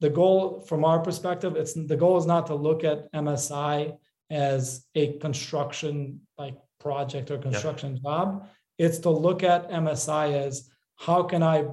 the 0.00 0.10
goal 0.10 0.60
from 0.60 0.84
our 0.84 1.00
perspective, 1.00 1.56
it's 1.56 1.72
the 1.74 1.96
goal 1.96 2.18
is 2.18 2.26
not 2.26 2.46
to 2.48 2.54
look 2.54 2.84
at 2.84 3.12
MSI 3.12 3.96
as 4.30 4.84
a 4.94 5.18
construction 5.18 6.20
like 6.36 6.56
project 6.80 7.30
or 7.30 7.38
construction 7.38 7.94
yep. 7.94 8.02
job. 8.02 8.48
It's 8.78 8.98
to 9.00 9.10
look 9.10 9.42
at 9.42 9.70
MSI 9.70 10.34
as 10.46 10.68
how 10.96 11.22
can 11.22 11.42
I 11.42 11.66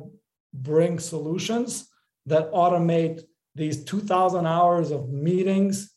bring 0.53 0.99
solutions 0.99 1.89
that 2.25 2.51
automate 2.51 3.21
these 3.55 3.83
2000 3.83 4.45
hours 4.45 4.91
of 4.91 5.09
meetings 5.09 5.91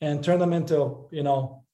and 0.00 0.22
turn 0.22 0.38
them 0.38 0.52
into, 0.52 1.08
you 1.10 1.22
know, 1.22 1.64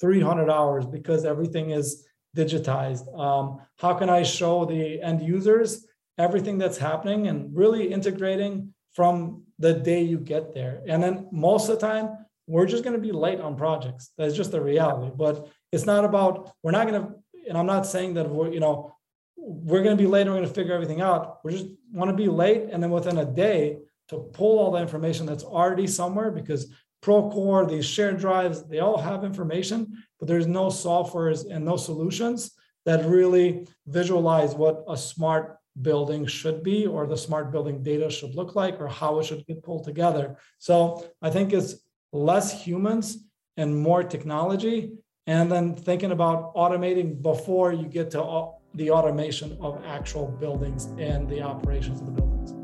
300 0.00 0.50
hours 0.50 0.86
because 0.86 1.24
everything 1.24 1.70
is 1.70 2.06
digitized. 2.36 3.06
Um, 3.18 3.60
how 3.78 3.94
can 3.94 4.08
I 4.08 4.22
show 4.22 4.64
the 4.64 5.00
end 5.02 5.22
users 5.22 5.86
everything 6.18 6.58
that's 6.58 6.78
happening 6.78 7.28
and 7.28 7.54
really 7.54 7.92
integrating 7.92 8.74
from 8.94 9.44
the 9.58 9.74
day 9.74 10.02
you 10.02 10.18
get 10.18 10.54
there? 10.54 10.82
And 10.88 11.02
then 11.02 11.28
most 11.32 11.68
of 11.68 11.78
the 11.78 11.86
time, 11.86 12.10
we're 12.46 12.66
just 12.66 12.82
going 12.82 12.96
to 12.96 13.02
be 13.02 13.12
late 13.12 13.40
on 13.40 13.56
projects. 13.56 14.10
That's 14.18 14.34
just 14.34 14.50
the 14.50 14.60
reality. 14.60 15.12
But 15.16 15.48
it's 15.70 15.86
not 15.86 16.04
about, 16.04 16.52
we're 16.62 16.72
not 16.72 16.88
going 16.88 17.00
to, 17.00 17.14
and 17.48 17.56
I'm 17.56 17.66
not 17.66 17.86
saying 17.86 18.14
that 18.14 18.28
we're, 18.28 18.52
you 18.52 18.60
know, 18.60 18.94
we're 19.36 19.82
going 19.82 19.96
to 19.96 20.02
be 20.02 20.08
late 20.08 20.22
and 20.22 20.30
we're 20.30 20.38
going 20.38 20.48
to 20.48 20.54
figure 20.54 20.74
everything 20.74 21.00
out. 21.00 21.38
We 21.44 21.52
just 21.52 21.66
want 21.92 22.10
to 22.10 22.16
be 22.16 22.28
late. 22.28 22.68
And 22.70 22.82
then 22.82 22.90
within 22.90 23.18
a 23.18 23.24
day, 23.24 23.78
to 24.10 24.18
pull 24.18 24.58
all 24.58 24.72
the 24.72 24.80
information 24.80 25.24
that's 25.24 25.44
already 25.44 25.86
somewhere 25.86 26.32
because 26.32 26.66
Procore, 27.02 27.68
these 27.68 27.86
shared 27.86 28.18
drives, 28.18 28.64
they 28.64 28.80
all 28.80 28.98
have 28.98 29.24
information, 29.24 30.04
but 30.18 30.28
there's 30.28 30.46
no 30.46 30.66
softwares 30.66 31.50
and 31.50 31.64
no 31.64 31.76
solutions 31.76 32.52
that 32.84 33.06
really 33.06 33.66
visualize 33.86 34.54
what 34.54 34.84
a 34.88 34.96
smart 34.96 35.58
building 35.80 36.26
should 36.26 36.62
be 36.62 36.86
or 36.86 37.06
the 37.06 37.16
smart 37.16 37.50
building 37.52 37.82
data 37.82 38.10
should 38.10 38.34
look 38.34 38.54
like 38.54 38.80
or 38.80 38.88
how 38.88 39.18
it 39.18 39.24
should 39.24 39.46
get 39.46 39.62
pulled 39.62 39.84
together. 39.84 40.36
So 40.58 41.06
I 41.22 41.30
think 41.30 41.52
it's 41.52 41.76
less 42.12 42.62
humans 42.62 43.24
and 43.56 43.76
more 43.76 44.02
technology 44.02 44.92
and 45.26 45.50
then 45.50 45.74
thinking 45.74 46.12
about 46.12 46.54
automating 46.54 47.22
before 47.22 47.72
you 47.72 47.86
get 47.86 48.10
to 48.10 48.48
the 48.74 48.90
automation 48.90 49.56
of 49.60 49.82
actual 49.84 50.26
buildings 50.28 50.86
and 50.98 51.28
the 51.28 51.42
operations 51.42 52.00
of 52.00 52.06
the 52.06 52.12
buildings. 52.12 52.59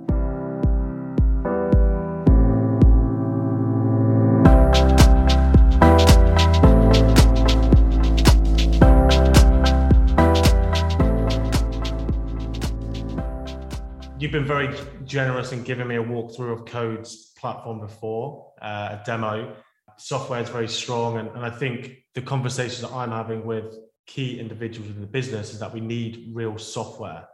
You've 14.26 14.32
been 14.32 14.44
very 14.44 14.76
generous 15.04 15.52
in 15.52 15.62
giving 15.62 15.86
me 15.86 15.94
a 15.94 16.02
walkthrough 16.02 16.52
of 16.52 16.64
KODE's 16.64 17.32
platform 17.38 17.78
before, 17.78 18.54
uh, 18.60 18.98
a 19.00 19.02
demo. 19.06 19.54
Software 19.98 20.40
is 20.40 20.48
very 20.48 20.66
strong, 20.66 21.18
and, 21.18 21.28
and 21.28 21.44
I 21.46 21.50
think 21.50 21.98
the 22.16 22.22
conversations 22.22 22.80
that 22.80 22.90
I'm 22.90 23.12
having 23.12 23.46
with 23.46 23.76
key 24.04 24.40
individuals 24.40 24.90
in 24.90 25.00
the 25.00 25.06
business 25.06 25.52
is 25.52 25.60
that 25.60 25.72
we 25.72 25.78
need 25.78 26.32
real 26.34 26.58
software. 26.58 27.28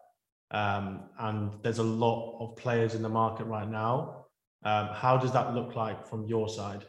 Um, 0.51 1.05
and 1.19 1.55
there's 1.63 1.79
a 1.79 1.83
lot 1.83 2.37
of 2.41 2.57
players 2.57 2.95
in 2.95 3.01
the 3.01 3.09
market 3.09 3.45
right 3.45 3.71
now. 3.71 4.27
Um, 4.63 4.89
how 4.93 5.17
does 5.17 5.33
that 5.33 5.55
look 5.55 5.75
like 5.75 6.07
from 6.07 6.27
your 6.27 6.47
side? 6.47 6.85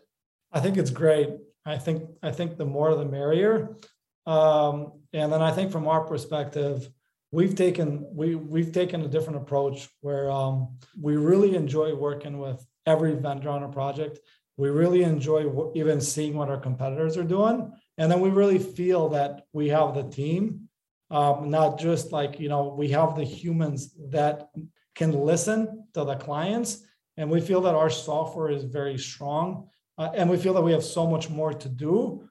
I 0.52 0.60
think 0.60 0.76
it's 0.76 0.92
great. 0.92 1.30
I 1.66 1.78
think 1.78 2.04
I 2.22 2.32
think 2.32 2.58
the 2.58 2.66
more 2.66 2.94
the 2.94 3.06
merrier. 3.06 3.78
Um, 4.26 5.00
and 5.14 5.32
then 5.32 5.42
I 5.42 5.52
think 5.52 5.72
from 5.72 5.88
our 5.88 6.02
perspective, 6.02 6.90
we've 7.34 7.56
taken 7.56 8.06
we 8.14 8.36
we've 8.36 8.72
taken 8.72 9.02
a 9.02 9.08
different 9.08 9.42
approach 9.42 9.90
where 10.02 10.32
um, 10.32 10.78
we 11.02 11.18
really 11.18 11.56
enjoy 11.56 11.94
working 11.94 12.38
with 12.38 12.66
every 12.86 13.16
vendor 13.16 13.50
on 13.50 13.64
a 13.64 13.70
project. 13.70 14.20
We 14.56 14.70
really 14.70 15.02
enjoy 15.02 15.46
w- 15.46 15.72
even 15.76 16.00
seeing 16.00 16.36
what 16.36 16.50
our 16.50 16.60
competitors 16.60 17.18
are 17.18 17.24
doing, 17.24 17.74
and 17.98 18.10
then 18.10 18.22
we 18.22 18.30
really 18.30 18.60
feel 18.60 19.10
that 19.10 19.42
we 19.52 19.68
have 19.70 19.96
the 19.96 20.04
team, 20.04 20.70
um, 21.10 21.50
not 21.50 21.80
just 21.80 22.12
like 22.12 22.40
you 22.40 22.50
know 22.50 22.76
we 22.78 22.90
have 22.90 23.16
the 23.16 23.26
humans 23.26 23.94
that 24.10 24.50
can 24.96 25.12
listen 25.12 25.88
to 25.96 26.06
the 26.06 26.16
clients, 26.16 26.86
and 27.18 27.32
we 27.32 27.42
feel 27.42 27.62
that 27.62 27.76
our 27.76 27.90
software 27.90 28.52
is 28.52 28.64
very 28.64 29.00
strong, 29.00 29.70
uh, 29.98 30.12
and 30.14 30.30
we 30.30 30.38
feel 30.38 30.54
that 30.54 30.62
we 30.62 30.72
have 30.72 30.84
so 30.84 31.08
much 31.08 31.32
more 31.32 31.52
to 31.52 31.68
do 31.68 32.30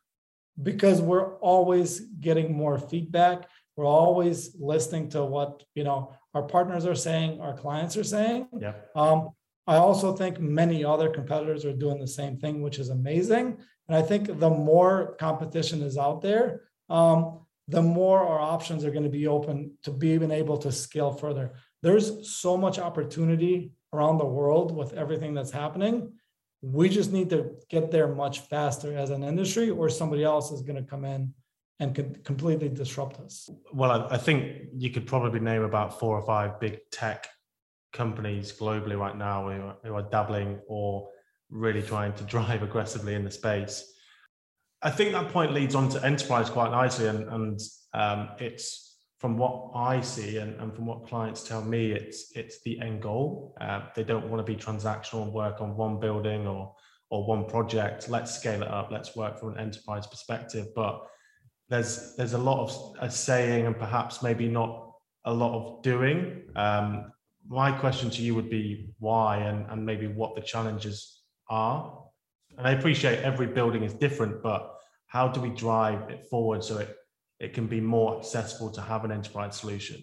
because 0.62 1.00
we're 1.00 1.38
always 1.38 2.00
getting 2.20 2.54
more 2.54 2.78
feedback 2.78 3.48
we're 3.76 3.86
always 3.86 4.54
listening 4.58 5.08
to 5.10 5.24
what 5.24 5.62
you 5.74 5.84
know 5.84 6.14
our 6.34 6.42
partners 6.42 6.86
are 6.86 6.94
saying 6.94 7.40
our 7.40 7.56
clients 7.56 7.96
are 7.96 8.04
saying. 8.04 8.48
Yeah 8.60 8.74
um, 8.94 9.30
i 9.66 9.76
also 9.76 10.14
think 10.16 10.40
many 10.40 10.84
other 10.84 11.08
competitors 11.08 11.64
are 11.64 11.72
doing 11.84 11.98
the 12.00 12.14
same 12.20 12.36
thing 12.36 12.62
which 12.62 12.78
is 12.78 12.88
amazing. 12.88 13.56
And 13.88 13.96
i 13.96 14.02
think 14.02 14.38
the 14.38 14.50
more 14.50 15.16
competition 15.18 15.82
is 15.82 15.96
out 15.96 16.20
there 16.22 16.62
um, 16.88 17.40
the 17.68 17.82
more 17.82 18.20
our 18.20 18.40
options 18.40 18.84
are 18.84 18.90
going 18.90 19.04
to 19.04 19.08
be 19.08 19.26
open 19.26 19.72
to 19.82 19.90
be 19.90 20.08
even 20.10 20.30
able 20.30 20.58
to 20.58 20.72
scale 20.72 21.12
further. 21.12 21.52
There's 21.82 22.30
so 22.30 22.56
much 22.56 22.78
opportunity 22.78 23.72
around 23.92 24.18
the 24.18 24.26
world 24.26 24.74
with 24.74 24.92
everything 24.92 25.34
that's 25.34 25.50
happening. 25.50 26.12
We 26.60 26.88
just 26.88 27.12
need 27.12 27.30
to 27.30 27.52
get 27.68 27.90
there 27.90 28.08
much 28.08 28.40
faster 28.40 28.96
as 28.96 29.10
an 29.10 29.22
industry 29.22 29.70
or 29.70 29.88
somebody 29.88 30.22
else 30.22 30.52
is 30.52 30.62
going 30.62 30.82
to 30.82 30.88
come 30.88 31.04
in 31.04 31.34
and 31.80 31.94
could 31.94 32.24
completely 32.24 32.68
disrupt 32.68 33.18
us. 33.20 33.48
Well, 33.72 34.08
I, 34.10 34.16
think 34.16 34.68
you 34.76 34.90
could 34.90 35.06
probably 35.06 35.40
name 35.40 35.62
about 35.62 35.98
four 35.98 36.18
or 36.18 36.24
five 36.24 36.60
big 36.60 36.78
tech 36.90 37.26
companies 37.92 38.52
globally 38.52 38.98
right 38.98 39.16
now 39.16 39.48
who 39.48 39.60
are, 39.62 39.76
who 39.84 39.94
are 39.94 40.02
dabbling 40.02 40.60
or 40.68 41.08
really 41.50 41.82
trying 41.82 42.12
to 42.14 42.24
drive 42.34 42.62
aggressively 42.62 43.14
in 43.14 43.24
the 43.24 43.30
space. 43.30 43.92
I 44.82 44.90
think 44.90 45.12
that 45.12 45.28
point 45.28 45.52
leads 45.52 45.74
on 45.74 45.88
to 45.90 46.04
enterprise 46.04 46.50
quite 46.50 46.72
nicely, 46.72 47.06
and, 47.06 47.28
and 47.28 47.60
um, 47.94 48.30
it's 48.38 48.92
from 49.18 49.36
what 49.36 49.70
I 49.76 50.00
see 50.00 50.38
and, 50.38 50.60
and, 50.60 50.74
from 50.74 50.86
what 50.86 51.06
clients 51.06 51.44
tell 51.44 51.62
me, 51.62 51.92
it's 51.92 52.32
it's 52.34 52.60
the 52.62 52.80
end 52.80 53.02
goal. 53.02 53.54
Uh, 53.60 53.82
they 53.94 54.02
don't 54.02 54.28
want 54.28 54.44
to 54.44 54.52
be 54.52 54.58
transactional 54.58 55.22
and 55.22 55.32
work 55.32 55.60
on 55.60 55.76
one 55.76 56.00
building 56.00 56.48
or 56.48 56.74
or 57.10 57.24
one 57.24 57.44
project. 57.44 58.08
Let's 58.08 58.34
scale 58.34 58.62
it 58.62 58.68
up. 58.68 58.90
Let's 58.90 59.14
work 59.14 59.38
from 59.38 59.50
an 59.50 59.58
enterprise 59.60 60.08
perspective. 60.08 60.66
But 60.74 61.06
there's 61.72 62.14
there's 62.16 62.34
a 62.34 62.38
lot 62.38 62.60
of 62.60 62.96
a 63.00 63.10
saying 63.10 63.66
and 63.66 63.76
perhaps 63.76 64.22
maybe 64.22 64.46
not 64.46 64.92
a 65.24 65.32
lot 65.32 65.52
of 65.54 65.82
doing. 65.82 66.42
Um, 66.54 67.12
my 67.48 67.72
question 67.72 68.10
to 68.10 68.22
you 68.22 68.34
would 68.34 68.50
be 68.50 68.90
why 68.98 69.38
and, 69.38 69.64
and 69.70 69.84
maybe 69.84 70.06
what 70.06 70.34
the 70.34 70.42
challenges 70.42 71.22
are. 71.48 71.98
And 72.58 72.66
I 72.66 72.72
appreciate 72.72 73.20
every 73.20 73.46
building 73.46 73.84
is 73.84 73.94
different, 73.94 74.42
but 74.42 74.76
how 75.06 75.28
do 75.28 75.40
we 75.40 75.48
drive 75.48 76.10
it 76.10 76.26
forward 76.26 76.62
so 76.62 76.78
it, 76.78 76.94
it 77.40 77.54
can 77.54 77.66
be 77.66 77.80
more 77.80 78.18
accessible 78.18 78.70
to 78.72 78.82
have 78.82 79.04
an 79.06 79.10
enterprise 79.10 79.56
solution? 79.56 80.02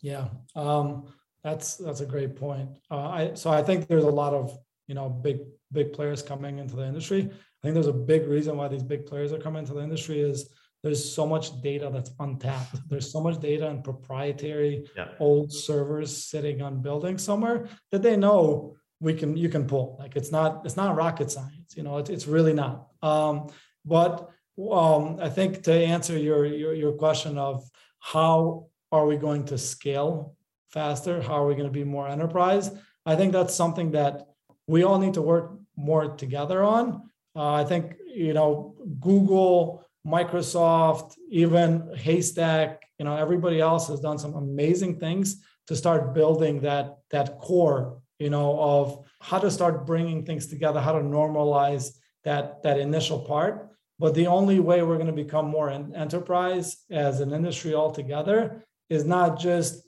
Yeah, 0.00 0.28
um, 0.54 1.12
that's 1.42 1.76
that's 1.76 2.00
a 2.00 2.06
great 2.06 2.36
point. 2.36 2.70
Uh, 2.88 3.08
I, 3.08 3.34
so 3.34 3.50
I 3.50 3.64
think 3.64 3.88
there's 3.88 4.04
a 4.04 4.18
lot 4.22 4.32
of 4.32 4.56
you 4.86 4.94
know 4.94 5.08
big 5.08 5.40
big 5.72 5.92
players 5.92 6.22
coming 6.22 6.60
into 6.60 6.76
the 6.76 6.86
industry. 6.86 7.22
I 7.32 7.60
think 7.62 7.74
there's 7.74 7.88
a 7.88 7.92
big 7.92 8.28
reason 8.28 8.56
why 8.56 8.68
these 8.68 8.84
big 8.84 9.06
players 9.06 9.32
are 9.32 9.38
coming 9.38 9.60
into 9.60 9.74
the 9.74 9.82
industry 9.82 10.20
is 10.20 10.50
there's 10.84 11.02
so 11.02 11.26
much 11.26 11.62
data 11.62 11.88
that's 11.90 12.10
untapped. 12.20 12.76
There's 12.90 13.10
so 13.10 13.20
much 13.22 13.40
data 13.40 13.66
and 13.68 13.82
proprietary 13.82 14.84
yeah. 14.94 15.08
old 15.18 15.50
servers 15.50 16.14
sitting 16.14 16.60
on 16.60 16.82
buildings 16.82 17.24
somewhere 17.24 17.68
that 17.90 18.02
they 18.02 18.16
know 18.16 18.76
we 19.00 19.14
can 19.14 19.34
you 19.34 19.48
can 19.48 19.66
pull. 19.66 19.96
Like 19.98 20.14
it's 20.14 20.30
not 20.30 20.66
it's 20.66 20.76
not 20.76 20.94
rocket 20.94 21.30
science, 21.30 21.74
you 21.74 21.84
know. 21.84 21.96
It's 21.96 22.10
it's 22.10 22.26
really 22.26 22.52
not. 22.52 22.88
Um, 23.02 23.48
but 23.86 24.28
um, 24.70 25.18
I 25.22 25.30
think 25.30 25.62
to 25.62 25.72
answer 25.72 26.18
your, 26.18 26.44
your 26.44 26.74
your 26.74 26.92
question 26.92 27.38
of 27.38 27.66
how 28.00 28.66
are 28.92 29.06
we 29.06 29.16
going 29.16 29.46
to 29.46 29.56
scale 29.56 30.36
faster? 30.68 31.22
How 31.22 31.42
are 31.42 31.46
we 31.46 31.54
going 31.54 31.72
to 31.72 31.78
be 31.78 31.84
more 31.84 32.08
enterprise? 32.08 32.70
I 33.06 33.16
think 33.16 33.32
that's 33.32 33.54
something 33.54 33.92
that 33.92 34.26
we 34.66 34.84
all 34.84 34.98
need 34.98 35.14
to 35.14 35.22
work 35.22 35.58
more 35.76 36.14
together 36.14 36.62
on. 36.62 37.08
Uh, 37.34 37.52
I 37.54 37.64
think 37.64 37.94
you 38.06 38.34
know 38.34 38.76
Google 39.00 39.83
Microsoft, 40.06 41.14
even 41.30 41.90
Haystack, 41.96 42.82
you 42.98 43.04
know, 43.04 43.16
everybody 43.16 43.60
else 43.60 43.88
has 43.88 44.00
done 44.00 44.18
some 44.18 44.34
amazing 44.34 44.98
things 44.98 45.42
to 45.66 45.74
start 45.74 46.14
building 46.14 46.60
that 46.60 46.98
that 47.10 47.38
core, 47.38 48.02
you 48.18 48.30
know, 48.30 48.58
of 48.58 49.06
how 49.20 49.38
to 49.38 49.50
start 49.50 49.86
bringing 49.86 50.24
things 50.24 50.46
together, 50.46 50.80
how 50.80 50.92
to 50.92 51.04
normalize 51.04 51.96
that 52.24 52.62
that 52.62 52.78
initial 52.78 53.20
part. 53.20 53.70
But 53.98 54.14
the 54.14 54.26
only 54.26 54.60
way 54.60 54.82
we're 54.82 54.96
going 54.96 55.06
to 55.06 55.24
become 55.24 55.48
more 55.48 55.68
an 55.68 55.94
enterprise 55.94 56.76
as 56.90 57.20
an 57.20 57.32
industry 57.32 57.74
altogether 57.74 58.64
is 58.90 59.04
not 59.04 59.38
just 59.38 59.82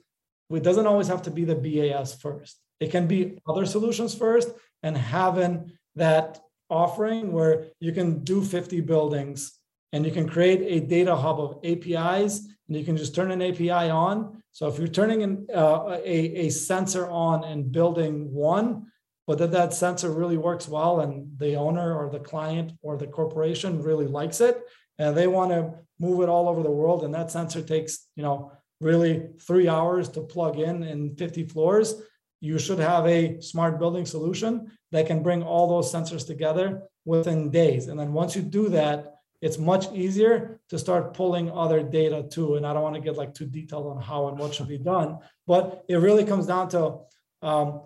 it 0.50 0.62
doesn't 0.62 0.86
always 0.86 1.08
have 1.08 1.22
to 1.22 1.30
be 1.30 1.44
the 1.44 1.56
BAS 1.56 2.14
first. 2.14 2.60
It 2.78 2.90
can 2.90 3.06
be 3.06 3.38
other 3.48 3.66
solutions 3.66 4.14
first 4.14 4.48
and 4.82 4.96
having 4.96 5.72
that 5.96 6.40
offering 6.70 7.32
where 7.32 7.66
you 7.80 7.92
can 7.92 8.22
do 8.22 8.42
50 8.42 8.80
buildings 8.82 9.52
and 9.92 10.04
you 10.04 10.12
can 10.12 10.28
create 10.28 10.60
a 10.62 10.86
data 10.86 11.14
hub 11.14 11.40
of 11.40 11.58
APIs 11.64 12.40
and 12.68 12.76
you 12.76 12.84
can 12.84 12.96
just 12.96 13.14
turn 13.14 13.30
an 13.30 13.42
API 13.42 13.70
on. 13.70 14.42
So 14.52 14.68
if 14.68 14.78
you're 14.78 14.88
turning 14.88 15.22
an, 15.22 15.46
uh, 15.54 15.98
a, 16.04 16.46
a 16.46 16.48
sensor 16.50 17.08
on 17.08 17.44
and 17.44 17.70
building 17.70 18.32
one, 18.32 18.86
but 19.26 19.38
that 19.38 19.52
that 19.52 19.74
sensor 19.74 20.10
really 20.10 20.36
works 20.36 20.68
well 20.68 21.00
and 21.00 21.26
the 21.38 21.56
owner 21.56 21.94
or 21.96 22.10
the 22.10 22.20
client 22.20 22.72
or 22.82 22.96
the 22.96 23.06
corporation 23.06 23.82
really 23.82 24.06
likes 24.06 24.40
it 24.40 24.62
and 24.98 25.16
they 25.16 25.26
want 25.26 25.50
to 25.50 25.74
move 25.98 26.22
it 26.22 26.28
all 26.28 26.48
over 26.48 26.62
the 26.62 26.70
world 26.70 27.04
and 27.04 27.14
that 27.14 27.30
sensor 27.30 27.62
takes 27.62 28.06
you 28.16 28.22
know 28.22 28.52
really 28.80 29.28
three 29.40 29.68
hours 29.68 30.08
to 30.08 30.20
plug 30.20 30.58
in 30.58 30.82
in 30.82 31.16
50 31.16 31.44
floors 31.44 31.94
you 32.40 32.58
should 32.58 32.78
have 32.78 33.06
a 33.06 33.40
smart 33.40 33.78
building 33.78 34.06
solution 34.06 34.70
that 34.92 35.06
can 35.06 35.22
bring 35.22 35.42
all 35.42 35.68
those 35.68 35.92
sensors 35.92 36.26
together 36.26 36.82
within 37.04 37.50
days 37.50 37.88
and 37.88 37.98
then 37.98 38.12
once 38.12 38.36
you 38.36 38.42
do 38.42 38.68
that 38.68 39.15
it's 39.40 39.58
much 39.58 39.92
easier 39.92 40.60
to 40.68 40.78
start 40.78 41.14
pulling 41.14 41.50
other 41.50 41.82
data 41.82 42.26
too 42.30 42.56
and 42.56 42.66
i 42.66 42.72
don't 42.72 42.82
want 42.82 42.94
to 42.94 43.00
get 43.00 43.16
like 43.16 43.34
too 43.34 43.46
detailed 43.46 43.86
on 43.86 44.00
how 44.00 44.28
and 44.28 44.38
what 44.38 44.54
should 44.54 44.68
be 44.68 44.78
done 44.78 45.18
but 45.46 45.84
it 45.88 45.96
really 45.96 46.24
comes 46.24 46.46
down 46.46 46.68
to 46.68 46.98
um, 47.42 47.82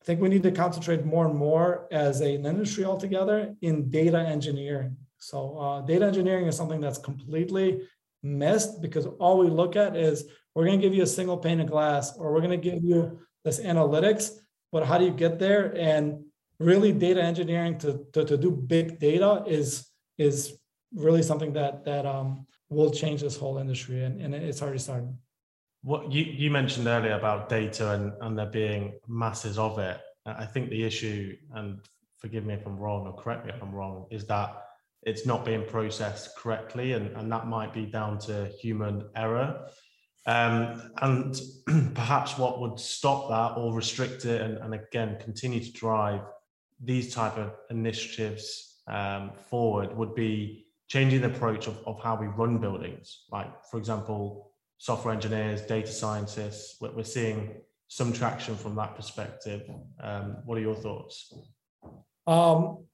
i 0.00 0.04
think 0.04 0.20
we 0.20 0.28
need 0.28 0.42
to 0.42 0.52
concentrate 0.52 1.04
more 1.04 1.26
and 1.26 1.36
more 1.36 1.86
as 1.90 2.20
an 2.20 2.46
industry 2.46 2.84
altogether 2.84 3.54
in 3.62 3.88
data 3.90 4.18
engineering 4.18 4.96
so 5.18 5.58
uh, 5.58 5.80
data 5.82 6.06
engineering 6.06 6.46
is 6.46 6.56
something 6.56 6.80
that's 6.80 6.98
completely 6.98 7.82
missed 8.22 8.82
because 8.82 9.06
all 9.18 9.38
we 9.38 9.48
look 9.48 9.76
at 9.76 9.96
is 9.96 10.24
we're 10.54 10.64
going 10.64 10.80
to 10.80 10.86
give 10.86 10.94
you 10.94 11.02
a 11.02 11.06
single 11.06 11.36
pane 11.36 11.60
of 11.60 11.68
glass 11.68 12.16
or 12.16 12.32
we're 12.32 12.40
going 12.40 12.60
to 12.60 12.70
give 12.70 12.82
you 12.82 13.18
this 13.44 13.60
analytics, 13.60 14.30
but 14.72 14.84
how 14.84 14.98
do 14.98 15.04
you 15.04 15.12
get 15.12 15.38
there? 15.38 15.76
And 15.76 16.24
really 16.58 16.92
data 16.92 17.22
engineering 17.22 17.78
to, 17.78 18.06
to, 18.12 18.24
to 18.24 18.36
do 18.36 18.50
big 18.50 18.98
data 18.98 19.44
is 19.46 19.88
is 20.18 20.56
really 20.96 21.22
something 21.22 21.52
that 21.52 21.84
that 21.84 22.06
um, 22.06 22.46
will 22.68 22.90
change 22.90 23.20
this 23.20 23.36
whole 23.36 23.58
industry 23.58 24.02
and, 24.02 24.20
and 24.20 24.34
it's 24.34 24.62
already 24.62 24.78
starting. 24.78 25.16
What 25.82 26.10
you, 26.10 26.24
you 26.24 26.50
mentioned 26.50 26.88
earlier 26.88 27.12
about 27.12 27.48
data 27.48 27.92
and, 27.92 28.12
and 28.20 28.36
there 28.36 28.46
being 28.46 28.94
masses 29.06 29.56
of 29.58 29.78
it. 29.78 30.00
I 30.24 30.44
think 30.44 30.70
the 30.70 30.82
issue, 30.82 31.36
and 31.54 31.78
forgive 32.18 32.44
me 32.44 32.54
if 32.54 32.66
I'm 32.66 32.76
wrong 32.76 33.06
or 33.06 33.14
correct 33.14 33.46
me 33.46 33.52
if 33.54 33.62
I'm 33.62 33.72
wrong, 33.72 34.06
is 34.10 34.26
that 34.26 34.64
it's 35.02 35.24
not 35.24 35.44
being 35.44 35.64
processed 35.64 36.36
correctly, 36.36 36.92
and, 36.94 37.16
and 37.16 37.30
that 37.30 37.46
might 37.46 37.72
be 37.72 37.86
down 37.86 38.18
to 38.20 38.46
human 38.60 39.04
error. 39.14 39.68
Um, 40.26 40.90
and 41.00 41.40
perhaps 41.94 42.36
what 42.36 42.60
would 42.60 42.80
stop 42.80 43.28
that 43.28 43.60
or 43.60 43.72
restrict 43.72 44.24
it, 44.24 44.40
and, 44.40 44.58
and 44.58 44.74
again 44.74 45.18
continue 45.20 45.60
to 45.60 45.72
drive 45.72 46.22
these 46.82 47.14
type 47.14 47.38
of 47.38 47.52
initiatives 47.70 48.80
um, 48.88 49.30
forward, 49.48 49.96
would 49.96 50.16
be 50.16 50.65
changing 50.88 51.20
the 51.20 51.28
approach 51.28 51.66
of, 51.66 51.78
of 51.86 52.00
how 52.02 52.16
we 52.16 52.26
run 52.26 52.58
buildings. 52.58 53.24
Like, 53.30 53.50
for 53.70 53.78
example, 53.78 54.52
software 54.78 55.14
engineers, 55.14 55.62
data 55.62 55.90
scientists. 55.90 56.76
We're, 56.80 56.92
we're 56.92 57.04
seeing 57.04 57.56
some 57.88 58.12
traction 58.12 58.56
from 58.56 58.74
that 58.76 58.96
perspective. 58.96 59.62
Um, 60.00 60.38
what 60.44 60.58
are 60.58 60.60
your 60.60 60.74
thoughts? 60.74 61.32
Um, 62.26 62.84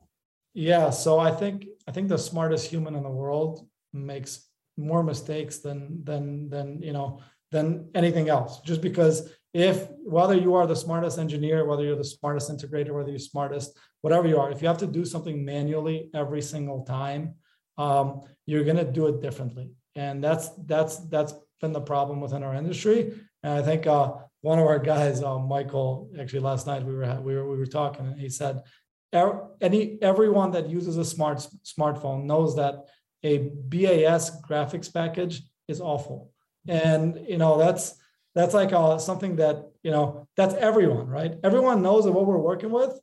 yeah, 0.55 0.91
so 0.91 1.19
I 1.19 1.31
think 1.31 1.67
I 1.89 1.93
think 1.93 2.09
the 2.09 2.19
smartest 2.19 2.69
human 2.69 2.95
in 2.95 3.03
the 3.03 3.11
world 3.11 3.67
makes 3.93 4.47
more 4.77 5.03
mistakes 5.03 5.59
than 5.59 6.05
than 6.05 6.51
than 6.51 6.83
you 6.83 6.93
know 6.93 7.21
than 7.51 7.89
anything 7.95 8.29
else. 8.29 8.61
Just 8.61 8.83
because 8.83 9.31
if 9.55 9.89
whether 10.05 10.35
you 10.35 10.55
are 10.55 10.67
the 10.67 10.77
smartest 10.77 11.19
engineer, 11.19 11.65
whether 11.65 11.85
you're 11.85 11.97
the 11.97 12.05
smartest 12.05 12.51
integrator, 12.51 12.93
whether 12.93 13.11
you're 13.11 13.19
smartest, 13.19 13.77
whatever 14.03 14.29
you 14.29 14.39
are, 14.39 14.51
if 14.51 14.61
you 14.61 14.69
have 14.69 14.79
to 14.79 14.87
do 14.87 15.05
something 15.05 15.45
manually 15.45 16.11
every 16.15 16.43
single 16.43 16.85
time, 16.85 17.35
um, 17.79 18.23
you're 18.47 18.65
going 18.65 18.77
to 18.77 18.85
do 18.91 19.07
it 19.07 19.21
differently, 19.21 19.71
and 19.95 20.23
that's 20.23 20.51
that's 20.67 20.99
that's 21.09 21.35
been 21.61 21.73
the 21.73 21.81
problem 21.81 22.21
within 22.21 22.43
our 22.43 22.55
industry. 22.55 23.13
And 23.43 23.53
I 23.53 23.63
think 23.63 23.87
uh, 23.87 24.13
one 24.41 24.59
of 24.59 24.67
our 24.67 24.79
guys, 24.79 25.23
uh, 25.23 25.39
Michael, 25.39 26.11
actually 26.19 26.41
last 26.41 26.67
night 26.67 26.85
we 26.85 26.95
were 26.95 27.21
we 27.21 27.35
were 27.35 27.49
we 27.49 27.57
were 27.57 27.67
talking, 27.67 28.07
and 28.07 28.21
he 28.21 28.29
said 28.29 28.63
any 29.61 29.99
everyone 30.03 30.51
that 30.53 30.69
uses 30.69 30.97
a 30.97 31.05
smart 31.05 31.47
smartphone 31.65 32.25
knows 32.25 32.57
that 32.57 32.75
a 33.23 33.51
BAS 33.69 34.43
graphics 34.43 34.93
package 34.93 35.43
is 35.69 35.81
awful, 35.81 36.33
and 36.67 37.19
you 37.29 37.39
know 37.39 37.59
that's 37.59 37.95
that's 38.35 38.55
like 38.55 38.73
uh, 38.73 38.99
something 38.99 39.37
that 39.37 39.71
you 39.83 39.91
know 39.91 40.27
that's 40.37 40.55
everyone, 40.55 41.07
right? 41.07 41.35
Everyone 41.45 41.83
knows 41.83 42.05
that 42.05 42.13
what 42.13 42.27
we're 42.27 42.39
working 42.39 42.71
with 42.71 42.99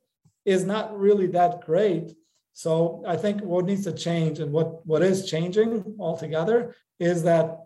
is 0.45 0.65
not 0.65 0.97
really 0.97 1.27
that 1.27 1.61
great. 1.61 2.13
So 2.53 3.03
I 3.07 3.15
think 3.15 3.41
what 3.41 3.65
needs 3.65 3.83
to 3.85 3.93
change 3.93 4.39
and 4.39 4.51
what 4.51 4.85
what 4.85 5.01
is 5.01 5.29
changing 5.29 5.95
altogether 5.99 6.75
is 6.99 7.23
that 7.23 7.57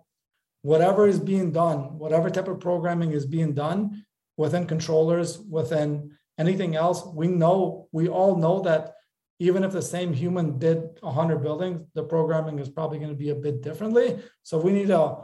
whatever 0.62 1.08
is 1.08 1.19
being 1.19 1.52
done, 1.52 1.98
whatever 1.98 2.30
type 2.30 2.48
of 2.48 2.60
programming 2.60 3.12
is 3.12 3.26
being 3.26 3.54
done 3.54 4.06
within 4.38 4.65
controllers, 4.65 5.39
within 5.39 6.12
anything 6.38 6.76
else 6.76 7.04
we 7.13 7.28
know 7.28 7.88
we 7.91 8.08
all 8.08 8.36
know 8.36 8.60
that 8.62 8.93
even 9.39 9.63
if 9.63 9.72
the 9.72 9.82
same 9.82 10.13
human 10.13 10.58
did 10.58 10.98
100 11.02 11.39
buildings 11.39 11.86
the 11.93 12.04
programming 12.04 12.60
is 12.60 12.69
probably 12.69 12.98
going 12.98 13.10
to 13.10 13.15
be 13.15 13.30
a 13.30 13.36
bit 13.36 13.62
differently. 13.62 14.19
So 14.41 14.58
we 14.58 14.72
need 14.72 14.88
to 14.88 15.17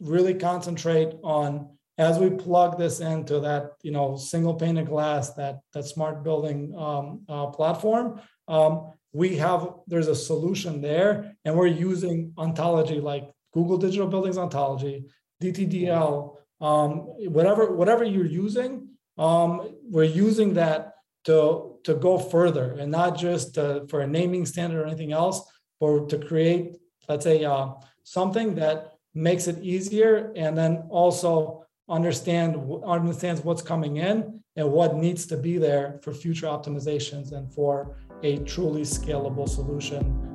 really 0.00 0.34
concentrate 0.34 1.14
on 1.22 1.70
as 1.98 2.18
we 2.18 2.30
plug 2.30 2.78
this 2.78 3.00
into 3.00 3.40
that 3.40 3.72
you 3.82 3.92
know 3.92 4.16
single 4.16 4.54
pane 4.54 4.78
of 4.78 4.86
glass 4.86 5.34
that 5.34 5.60
that 5.72 5.84
smart 5.84 6.24
building 6.24 6.74
um, 6.76 7.22
uh, 7.28 7.46
platform 7.46 8.20
um, 8.48 8.92
we 9.12 9.36
have 9.36 9.74
there's 9.86 10.08
a 10.08 10.14
solution 10.14 10.80
there. 10.82 11.36
And 11.44 11.56
we're 11.56 11.68
using 11.68 12.32
ontology 12.36 13.00
like 13.00 13.30
google 13.52 13.78
digital 13.78 14.08
buildings 14.08 14.38
ontology 14.38 15.04
dtdl 15.42 16.36
um, 16.60 16.90
whatever 17.36 17.74
whatever 17.74 18.04
you're 18.04 18.26
using 18.26 18.88
um, 19.16 19.76
we're 19.88 20.04
using 20.04 20.54
that 20.54 20.94
to 21.24 21.78
to 21.84 21.94
go 21.94 22.18
further 22.18 22.72
and 22.72 22.90
not 22.90 23.16
just 23.16 23.58
uh, 23.58 23.86
for 23.88 24.00
a 24.00 24.06
naming 24.06 24.46
standard 24.46 24.80
or 24.80 24.86
anything 24.86 25.12
else, 25.12 25.40
but 25.80 26.08
to 26.08 26.18
create, 26.18 26.76
let's 27.08 27.24
say, 27.24 27.44
uh, 27.44 27.68
something 28.04 28.54
that 28.54 28.94
makes 29.14 29.46
it 29.46 29.62
easier 29.62 30.32
and 30.34 30.56
then 30.56 30.84
also 30.88 31.64
understand 31.88 32.56
understands 32.86 33.42
what's 33.42 33.60
coming 33.60 33.98
in 33.98 34.40
and 34.56 34.70
what 34.70 34.96
needs 34.96 35.26
to 35.26 35.36
be 35.36 35.58
there 35.58 35.98
for 36.02 36.12
future 36.14 36.46
optimizations 36.46 37.32
and 37.32 37.52
for 37.52 37.98
a 38.22 38.38
truly 38.38 38.82
scalable 38.82 39.48
solution. 39.48 40.30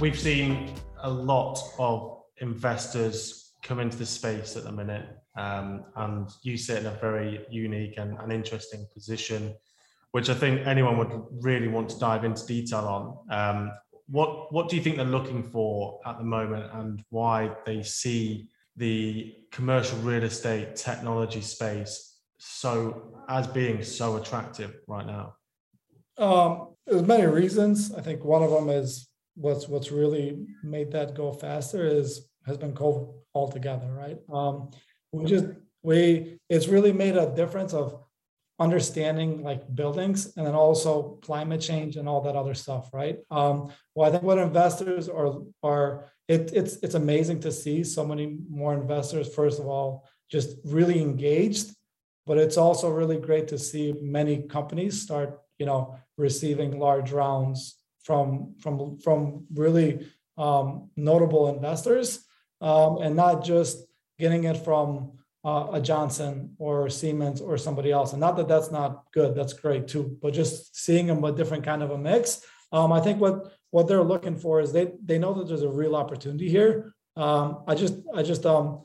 We've 0.00 0.18
seen 0.18 0.74
a 1.02 1.10
lot 1.10 1.58
of 1.80 2.22
investors 2.40 3.47
come 3.62 3.80
into 3.80 3.96
the 3.96 4.06
space 4.06 4.56
at 4.56 4.64
the 4.64 4.72
minute, 4.72 5.06
um, 5.36 5.84
and 5.96 6.28
you 6.42 6.56
sit 6.56 6.78
in 6.78 6.86
a 6.86 6.92
very 6.92 7.44
unique 7.50 7.98
and, 7.98 8.18
and, 8.18 8.32
interesting 8.32 8.86
position, 8.94 9.54
which 10.12 10.30
I 10.30 10.34
think 10.34 10.66
anyone 10.66 10.98
would 10.98 11.12
really 11.44 11.68
want 11.68 11.88
to 11.90 11.98
dive 11.98 12.24
into 12.24 12.46
detail 12.46 12.80
on. 13.30 13.36
Um, 13.38 13.72
what 14.08 14.52
what 14.52 14.68
do 14.68 14.76
you 14.76 14.82
think 14.82 14.96
they're 14.96 15.04
looking 15.04 15.42
for 15.42 16.00
at 16.06 16.18
the 16.18 16.24
moment, 16.24 16.72
and 16.72 17.04
why 17.10 17.50
they 17.66 17.82
see 17.82 18.48
the 18.76 19.34
commercial 19.50 19.98
real 19.98 20.22
estate 20.22 20.76
technology 20.76 21.40
space 21.40 22.16
so 22.38 23.18
as 23.28 23.46
being 23.46 23.82
so 23.82 24.16
attractive 24.16 24.76
right 24.86 25.06
now? 25.06 25.34
Um, 26.16 26.74
there's 26.86 27.02
many 27.02 27.26
reasons. 27.26 27.92
I 27.94 28.00
think 28.00 28.24
one 28.24 28.42
of 28.42 28.50
them 28.50 28.70
is 28.70 29.08
what's 29.34 29.68
what's 29.68 29.92
really 29.92 30.46
made 30.62 30.90
that 30.92 31.14
go 31.14 31.32
faster 31.32 31.86
is 31.86 32.28
has 32.46 32.56
been 32.56 32.72
COVID 32.72 33.17
altogether, 33.34 33.90
right? 33.92 34.18
Um, 34.32 34.70
we 35.12 35.24
just 35.24 35.46
we 35.82 36.38
it's 36.48 36.68
really 36.68 36.92
made 36.92 37.16
a 37.16 37.34
difference 37.34 37.72
of 37.72 38.02
understanding 38.60 39.42
like 39.42 39.62
buildings 39.74 40.36
and 40.36 40.44
then 40.46 40.54
also 40.54 41.18
climate 41.22 41.60
change 41.60 41.96
and 41.96 42.08
all 42.08 42.20
that 42.22 42.34
other 42.34 42.54
stuff, 42.54 42.92
right? 42.92 43.18
Um, 43.30 43.70
well, 43.94 44.08
I 44.08 44.10
think 44.10 44.24
what 44.24 44.38
investors 44.38 45.08
are 45.08 45.40
are 45.62 46.10
it, 46.26 46.52
it's 46.52 46.76
it's 46.82 46.94
amazing 46.94 47.40
to 47.40 47.52
see 47.52 47.84
so 47.84 48.04
many 48.04 48.38
more 48.50 48.74
investors. 48.74 49.32
First 49.34 49.60
of 49.60 49.66
all, 49.66 50.08
just 50.30 50.56
really 50.64 51.00
engaged, 51.00 51.74
but 52.26 52.36
it's 52.36 52.56
also 52.56 52.90
really 52.90 53.18
great 53.18 53.48
to 53.48 53.58
see 53.58 53.94
many 54.00 54.42
companies 54.42 55.00
start, 55.00 55.40
you 55.58 55.66
know, 55.66 55.96
receiving 56.16 56.78
large 56.78 57.12
rounds 57.12 57.76
from 58.02 58.54
from 58.58 58.98
from 58.98 59.46
really 59.54 60.06
um, 60.36 60.90
notable 60.96 61.48
investors, 61.48 62.24
um, 62.60 62.98
and 62.98 63.16
not 63.16 63.44
just 63.44 63.84
getting 64.18 64.44
it 64.44 64.56
from 64.56 65.12
uh, 65.44 65.68
a 65.72 65.80
Johnson 65.80 66.54
or 66.58 66.88
Siemens 66.88 67.40
or 67.40 67.56
somebody 67.56 67.92
else. 67.92 68.12
And 68.12 68.20
not 68.20 68.36
that 68.36 68.48
that's 68.48 68.70
not 68.70 69.04
good, 69.12 69.34
that's 69.34 69.52
great 69.52 69.88
too. 69.88 70.18
But 70.20 70.34
just 70.34 70.76
seeing 70.76 71.06
them 71.06 71.24
a 71.24 71.32
different 71.32 71.64
kind 71.64 71.82
of 71.82 71.90
a 71.90 71.98
mix. 71.98 72.44
Um, 72.72 72.92
I 72.92 73.00
think 73.00 73.20
what 73.20 73.52
what 73.70 73.86
they're 73.86 74.02
looking 74.02 74.36
for 74.36 74.60
is 74.60 74.72
they 74.72 74.92
they 75.04 75.18
know 75.18 75.34
that 75.34 75.48
there's 75.48 75.62
a 75.62 75.68
real 75.68 75.96
opportunity 75.96 76.48
here. 76.48 76.94
Um, 77.16 77.64
I 77.66 77.74
just 77.74 77.94
I 78.14 78.22
just 78.22 78.44
um, 78.46 78.82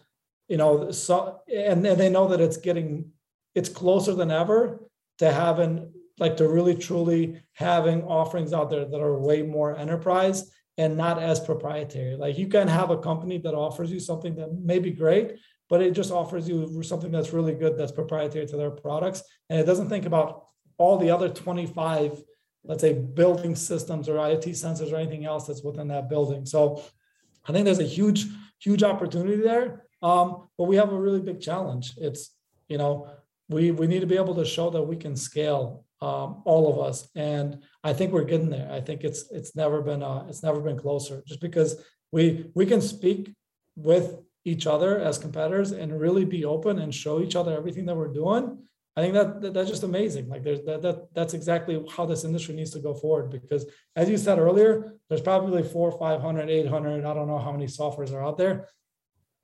you 0.47 0.57
know, 0.57 0.91
so 0.91 1.41
and, 1.53 1.85
and 1.85 1.99
they 1.99 2.09
know 2.09 2.27
that 2.27 2.41
it's 2.41 2.57
getting 2.57 3.11
it's 3.55 3.69
closer 3.69 4.13
than 4.13 4.31
ever 4.31 4.79
to 5.19 5.31
having 5.31 5.91
like 6.19 6.37
to 6.37 6.47
really 6.47 6.75
truly 6.75 7.41
having 7.53 8.03
offerings 8.03 8.53
out 8.53 8.69
there 8.69 8.85
that 8.85 9.01
are 9.01 9.17
way 9.17 9.41
more 9.41 9.75
enterprise 9.75 10.51
and 10.77 10.97
not 10.97 11.21
as 11.21 11.39
proprietary. 11.39 12.15
Like 12.15 12.37
you 12.37 12.47
can 12.47 12.67
have 12.67 12.89
a 12.89 12.97
company 12.97 13.37
that 13.39 13.53
offers 13.53 13.91
you 13.91 13.99
something 13.99 14.35
that 14.35 14.53
may 14.53 14.79
be 14.79 14.91
great, 14.91 15.37
but 15.69 15.81
it 15.81 15.91
just 15.91 16.11
offers 16.11 16.47
you 16.47 16.81
something 16.83 17.11
that's 17.11 17.33
really 17.33 17.53
good 17.53 17.77
that's 17.77 17.91
proprietary 17.91 18.45
to 18.47 18.57
their 18.57 18.71
products. 18.71 19.23
And 19.49 19.59
it 19.59 19.65
doesn't 19.65 19.89
think 19.89 20.05
about 20.05 20.47
all 20.77 20.97
the 20.97 21.11
other 21.11 21.29
25, 21.29 22.23
let's 22.63 22.81
say, 22.81 22.93
building 22.93 23.55
systems 23.55 24.09
or 24.09 24.15
IoT 24.15 24.49
sensors 24.49 24.91
or 24.91 24.95
anything 24.95 25.25
else 25.25 25.47
that's 25.47 25.63
within 25.63 25.87
that 25.89 26.09
building. 26.09 26.45
So 26.45 26.83
I 27.47 27.51
think 27.51 27.65
there's 27.65 27.79
a 27.79 27.83
huge, 27.83 28.25
huge 28.59 28.83
opportunity 28.83 29.41
there. 29.41 29.85
Um, 30.01 30.47
but 30.57 30.65
we 30.65 30.75
have 30.77 30.91
a 30.91 30.99
really 30.99 31.21
big 31.21 31.39
challenge. 31.39 31.93
It's, 31.97 32.31
you 32.67 32.77
know, 32.77 33.09
we 33.49 33.71
we 33.71 33.87
need 33.87 34.01
to 34.01 34.07
be 34.07 34.17
able 34.17 34.35
to 34.35 34.45
show 34.45 34.69
that 34.69 34.81
we 34.81 34.95
can 34.95 35.15
scale 35.15 35.85
um, 36.03 36.41
all 36.45 36.65
of 36.71 36.77
us. 36.87 37.09
And 37.15 37.63
i 37.83 37.93
think 37.93 38.11
we're 38.11 38.31
getting 38.33 38.49
there. 38.49 38.69
I 38.71 38.81
think 38.81 39.03
it's 39.03 39.21
it's 39.31 39.55
never 39.55 39.81
been 39.81 40.03
uh, 40.03 40.25
it's 40.29 40.43
never 40.43 40.59
been 40.59 40.79
closer 40.85 41.23
just 41.25 41.41
because 41.47 41.71
we 42.11 42.23
we 42.53 42.65
can 42.65 42.81
speak 42.81 43.33
with 43.75 44.07
each 44.45 44.67
other 44.67 44.99
as 44.99 45.17
competitors 45.17 45.71
and 45.71 45.99
really 46.05 46.25
be 46.25 46.43
open 46.43 46.79
and 46.79 46.93
show 46.93 47.21
each 47.21 47.35
other 47.35 47.55
everything 47.55 47.85
that 47.85 47.95
we're 47.95 48.19
doing. 48.23 48.43
I 48.95 49.01
think 49.01 49.13
that, 49.13 49.41
that 49.41 49.53
that's 49.53 49.69
just 49.69 49.83
amazing. 49.83 50.27
Like 50.27 50.43
there's 50.43 50.63
that, 50.65 50.81
that 50.81 50.97
that's 51.13 51.33
exactly 51.33 51.75
how 51.95 52.05
this 52.05 52.25
industry 52.25 52.53
needs 52.55 52.71
to 52.71 52.85
go 52.87 52.93
forward 52.93 53.31
because 53.37 53.65
as 53.95 54.09
you 54.09 54.17
said 54.17 54.39
earlier 54.39 54.71
there's 55.07 55.27
probably 55.29 55.63
four 55.63 55.89
500 55.91 56.49
800 56.49 57.05
i 57.05 57.13
don't 57.13 57.27
know 57.27 57.43
how 57.45 57.53
many 57.57 57.67
softwares 57.67 58.11
are 58.13 58.25
out 58.27 58.37
there. 58.37 58.67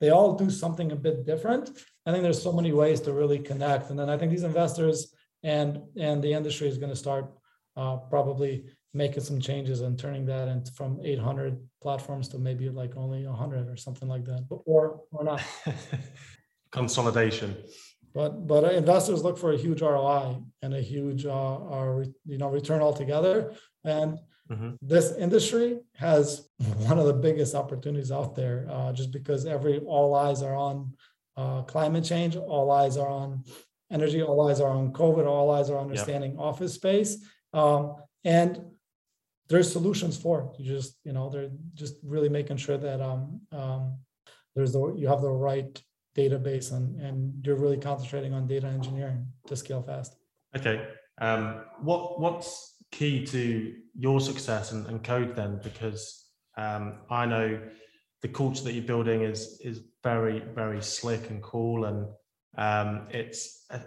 They 0.00 0.10
all 0.10 0.32
do 0.44 0.48
something 0.50 0.92
a 0.92 0.96
bit 1.06 1.26
different. 1.26 1.64
I 2.06 2.10
think 2.10 2.22
there's 2.22 2.42
so 2.42 2.52
many 2.52 2.72
ways 2.72 3.00
to 3.02 3.12
really 3.12 3.40
connect. 3.50 3.90
And 3.90 3.98
then 3.98 4.10
i 4.12 4.16
think 4.16 4.30
these 4.30 4.50
investors 4.52 4.98
and 5.42 5.82
and 5.96 6.22
the 6.22 6.32
industry 6.32 6.68
is 6.68 6.78
going 6.78 6.90
to 6.90 6.96
start 6.96 7.32
uh, 7.76 7.96
probably 7.96 8.64
making 8.92 9.22
some 9.22 9.40
changes 9.40 9.80
and 9.82 9.98
turning 9.98 10.26
that 10.26 10.48
into 10.48 10.72
from 10.72 10.98
800 11.02 11.56
platforms 11.80 12.28
to 12.28 12.38
maybe 12.38 12.68
like 12.68 12.96
only 12.96 13.26
100 13.26 13.68
or 13.68 13.76
something 13.76 14.08
like 14.08 14.24
that 14.24 14.46
or 14.66 15.02
or 15.12 15.24
not. 15.24 15.42
Consolidation. 16.72 17.56
But 18.12 18.46
but 18.46 18.74
investors 18.74 19.22
look 19.22 19.38
for 19.38 19.52
a 19.52 19.56
huge 19.56 19.82
roi 19.82 20.36
and 20.62 20.74
a 20.74 20.80
huge 20.80 21.26
uh, 21.26 21.56
uh 21.56 22.04
you 22.26 22.38
know 22.38 22.50
return 22.50 22.82
altogether. 22.82 23.54
And 23.84 24.18
mm-hmm. 24.50 24.70
this 24.82 25.12
industry 25.16 25.78
has 25.94 26.48
one 26.88 26.98
of 26.98 27.06
the 27.06 27.12
biggest 27.12 27.54
opportunities 27.54 28.10
out 28.10 28.34
there 28.34 28.66
uh, 28.68 28.92
just 28.92 29.12
because 29.12 29.46
every 29.46 29.78
all 29.78 30.14
eyes 30.14 30.42
are 30.42 30.56
on 30.56 30.92
uh, 31.36 31.62
climate 31.62 32.04
change 32.04 32.36
all 32.36 32.70
eyes 32.70 32.96
are 32.96 33.08
on 33.08 33.44
energy, 33.90 34.22
all 34.22 34.48
eyes 34.48 34.60
are 34.60 34.70
on 34.70 34.92
COVID, 34.92 35.26
all 35.26 35.50
eyes 35.50 35.70
are 35.70 35.78
understanding 35.78 36.32
yep. 36.32 36.40
office 36.40 36.74
space. 36.74 37.24
Um, 37.52 37.96
and 38.24 38.60
there's 39.48 39.70
solutions 39.70 40.16
for 40.16 40.42
it. 40.42 40.60
You 40.60 40.74
just, 40.74 40.96
you 41.04 41.12
know, 41.12 41.28
they're 41.28 41.50
just 41.74 41.96
really 42.02 42.28
making 42.28 42.58
sure 42.58 42.78
that 42.78 43.00
um, 43.00 43.40
um, 43.52 43.98
there's 44.54 44.72
the 44.72 44.94
you 44.94 45.08
have 45.08 45.22
the 45.22 45.30
right 45.30 45.82
database 46.16 46.72
and 46.72 47.00
and 47.00 47.44
you're 47.44 47.56
really 47.56 47.76
concentrating 47.76 48.32
on 48.32 48.46
data 48.46 48.66
engineering 48.66 49.26
to 49.46 49.56
scale 49.56 49.82
fast. 49.82 50.16
Okay. 50.56 50.86
Um, 51.20 51.62
what 51.82 52.20
what's 52.20 52.76
key 52.92 53.24
to 53.26 53.74
your 53.94 54.20
success 54.20 54.72
and, 54.72 54.86
and 54.86 55.02
KODE 55.02 55.34
then? 55.34 55.60
Because 55.62 56.26
um, 56.56 57.00
I 57.10 57.26
know 57.26 57.60
the 58.22 58.28
culture 58.28 58.64
that 58.64 58.72
you're 58.72 58.84
building 58.84 59.22
is 59.22 59.60
is 59.64 59.82
very 60.02 60.40
very 60.54 60.82
slick 60.82 61.30
and 61.30 61.42
cool 61.42 61.86
and 61.86 62.06
um, 62.56 63.06
it's 63.10 63.64
a, 63.70 63.80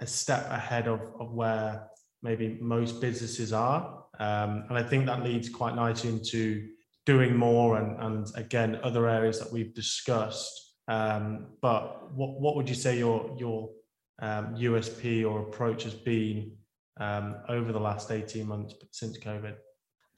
a, 0.00 0.06
step 0.06 0.46
ahead 0.50 0.88
of, 0.88 1.00
of 1.20 1.32
where 1.32 1.88
maybe 2.22 2.58
most 2.60 3.00
businesses 3.00 3.52
are. 3.52 4.04
Um, 4.18 4.64
and 4.68 4.76
I 4.76 4.82
think 4.82 5.06
that 5.06 5.22
leads 5.22 5.48
quite 5.48 5.76
nicely 5.76 6.10
into 6.10 6.68
doing 7.06 7.36
more 7.36 7.78
and, 7.78 7.98
and 8.00 8.26
again, 8.34 8.80
other 8.82 9.08
areas 9.08 9.38
that 9.38 9.52
we've 9.52 9.72
discussed. 9.74 10.74
Um, 10.88 11.46
but 11.62 12.12
what, 12.12 12.40
what 12.40 12.56
would 12.56 12.68
you 12.68 12.74
say 12.74 12.98
your, 12.98 13.36
your 13.38 13.70
um, 14.20 14.56
USP 14.56 15.28
or 15.28 15.42
approach 15.42 15.84
has 15.84 15.94
been 15.94 16.52
um, 16.98 17.36
over 17.48 17.72
the 17.72 17.80
last 17.80 18.10
18 18.10 18.46
months 18.46 18.74
since 18.90 19.16
COVID? 19.18 19.54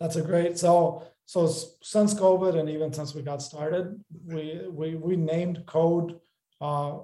That's 0.01 0.17
a 0.17 0.23
great. 0.23 0.59
So, 0.59 1.07
so 1.27 1.47
since 1.83 2.15
COVID 2.15 2.59
and 2.59 2.71
even 2.71 2.93
since 2.93 3.15
we 3.15 3.23
got 3.23 3.43
started, 3.43 4.03
we 4.25 4.63
we 4.71 4.95
we 4.95 5.15
named 5.15 5.63
KODE 5.67 6.19
uh, 6.61 6.99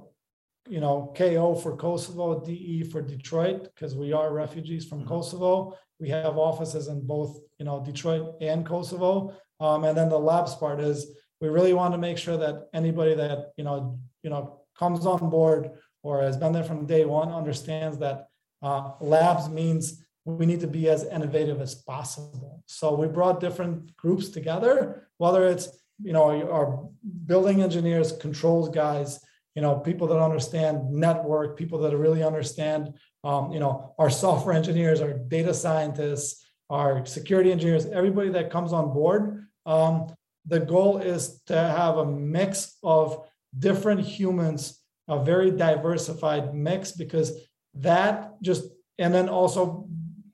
you 0.69 0.81
know, 0.81 1.13
KO 1.17 1.55
for 1.55 1.77
Kosovo, 1.77 2.41
DE 2.45 2.83
for 2.85 3.03
Detroit, 3.03 3.65
because 3.75 3.95
we 3.95 4.13
are 4.13 4.33
refugees 4.33 4.87
from 4.87 5.01
mm-hmm. 5.01 5.09
Kosovo. 5.09 5.77
We 5.99 6.09
have 6.11 6.37
offices 6.37 6.89
in 6.89 7.07
both, 7.07 7.39
you 7.59 7.65
know, 7.65 7.83
Detroit 7.85 8.35
and 8.41 8.67
Kosovo. 8.67 9.35
Um, 9.61 9.85
and 9.85 9.97
then 9.97 10.09
the 10.09 10.19
labs 10.19 10.55
part 10.55 10.81
is 10.81 11.07
we 11.41 11.49
really 11.49 11.73
want 11.73 11.95
to 11.95 11.99
make 11.99 12.19
sure 12.19 12.37
that 12.37 12.69
anybody 12.75 13.15
that, 13.15 13.53
you 13.57 13.65
know, 13.65 13.99
you 14.23 14.31
know, 14.31 14.61
comes 14.79 15.07
on 15.07 15.31
board 15.31 15.71
or 16.03 16.23
has 16.23 16.37
been 16.37 16.53
there 16.53 16.65
from 16.65 16.87
day 16.87 17.05
one 17.05 17.31
understands 17.31 17.99
that 17.99 18.29
uh, 18.63 18.93
labs 19.01 19.49
means 19.49 20.03
we 20.25 20.45
need 20.45 20.61
to 20.61 20.67
be 20.67 20.89
as 20.89 21.05
innovative 21.05 21.61
as 21.61 21.75
possible. 21.75 22.63
So 22.67 22.95
we 22.95 23.07
brought 23.07 23.41
different 23.41 23.97
groups 23.97 24.29
together, 24.29 25.09
whether 25.19 25.47
it's, 25.47 25.69
you 26.03 26.13
know, 26.13 26.29
our 26.51 26.89
building 27.27 27.63
engineers, 27.63 28.13
controls 28.13 28.69
guys, 28.69 29.21
you 29.57 29.63
know 29.63 29.75
people 29.77 30.07
that 30.07 30.23
understand 30.23 30.89
network 30.91 31.57
people 31.57 31.79
that 31.81 31.97
really 31.97 32.23
understand 32.23 32.95
um, 33.25 33.51
you 33.51 33.59
know 33.59 33.95
our 33.99 34.11
software 34.11 34.55
engineers 34.55 35.01
our 35.01 35.15
data 35.15 35.53
scientists 35.53 36.45
our 36.71 37.05
security 37.07 37.51
engineers 37.51 37.87
everybody 37.87 38.29
that 38.29 38.51
comes 38.51 38.73
on 38.73 38.93
board 38.93 39.47
um, 39.65 40.07
the 40.45 40.61
goal 40.61 40.99
is 40.99 41.41
to 41.47 41.57
have 41.57 41.97
a 41.97 42.07
mix 42.07 42.77
of 42.85 43.27
different 43.59 44.01
humans 44.01 44.81
a 45.09 45.25
very 45.25 45.51
diversified 45.51 46.55
mix 46.55 46.93
because 46.93 47.33
that 47.75 48.41
just 48.43 48.65
and 48.99 49.13
then 49.13 49.29
also 49.29 49.89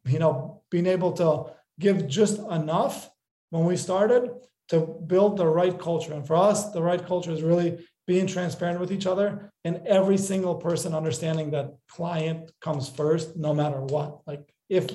you 0.04 0.18
know 0.18 0.62
being 0.70 0.86
able 0.86 1.12
to 1.12 1.44
give 1.78 2.08
just 2.08 2.38
enough 2.50 3.10
when 3.50 3.64
we 3.64 3.76
started 3.76 4.30
to 4.68 4.80
build 5.06 5.36
the 5.36 5.46
right 5.46 5.78
culture. 5.78 6.14
And 6.14 6.26
for 6.26 6.36
us 6.36 6.72
the 6.72 6.82
right 6.82 7.04
culture 7.04 7.30
is 7.30 7.42
really 7.42 7.84
being 8.06 8.26
transparent 8.26 8.80
with 8.80 8.92
each 8.92 9.06
other 9.06 9.52
and 9.64 9.80
every 9.86 10.18
single 10.18 10.56
person 10.56 10.94
understanding 10.94 11.50
that 11.52 11.72
client 11.88 12.50
comes 12.60 12.88
first 12.88 13.36
no 13.36 13.54
matter 13.54 13.80
what. 13.80 14.20
Like 14.26 14.52
if 14.68 14.88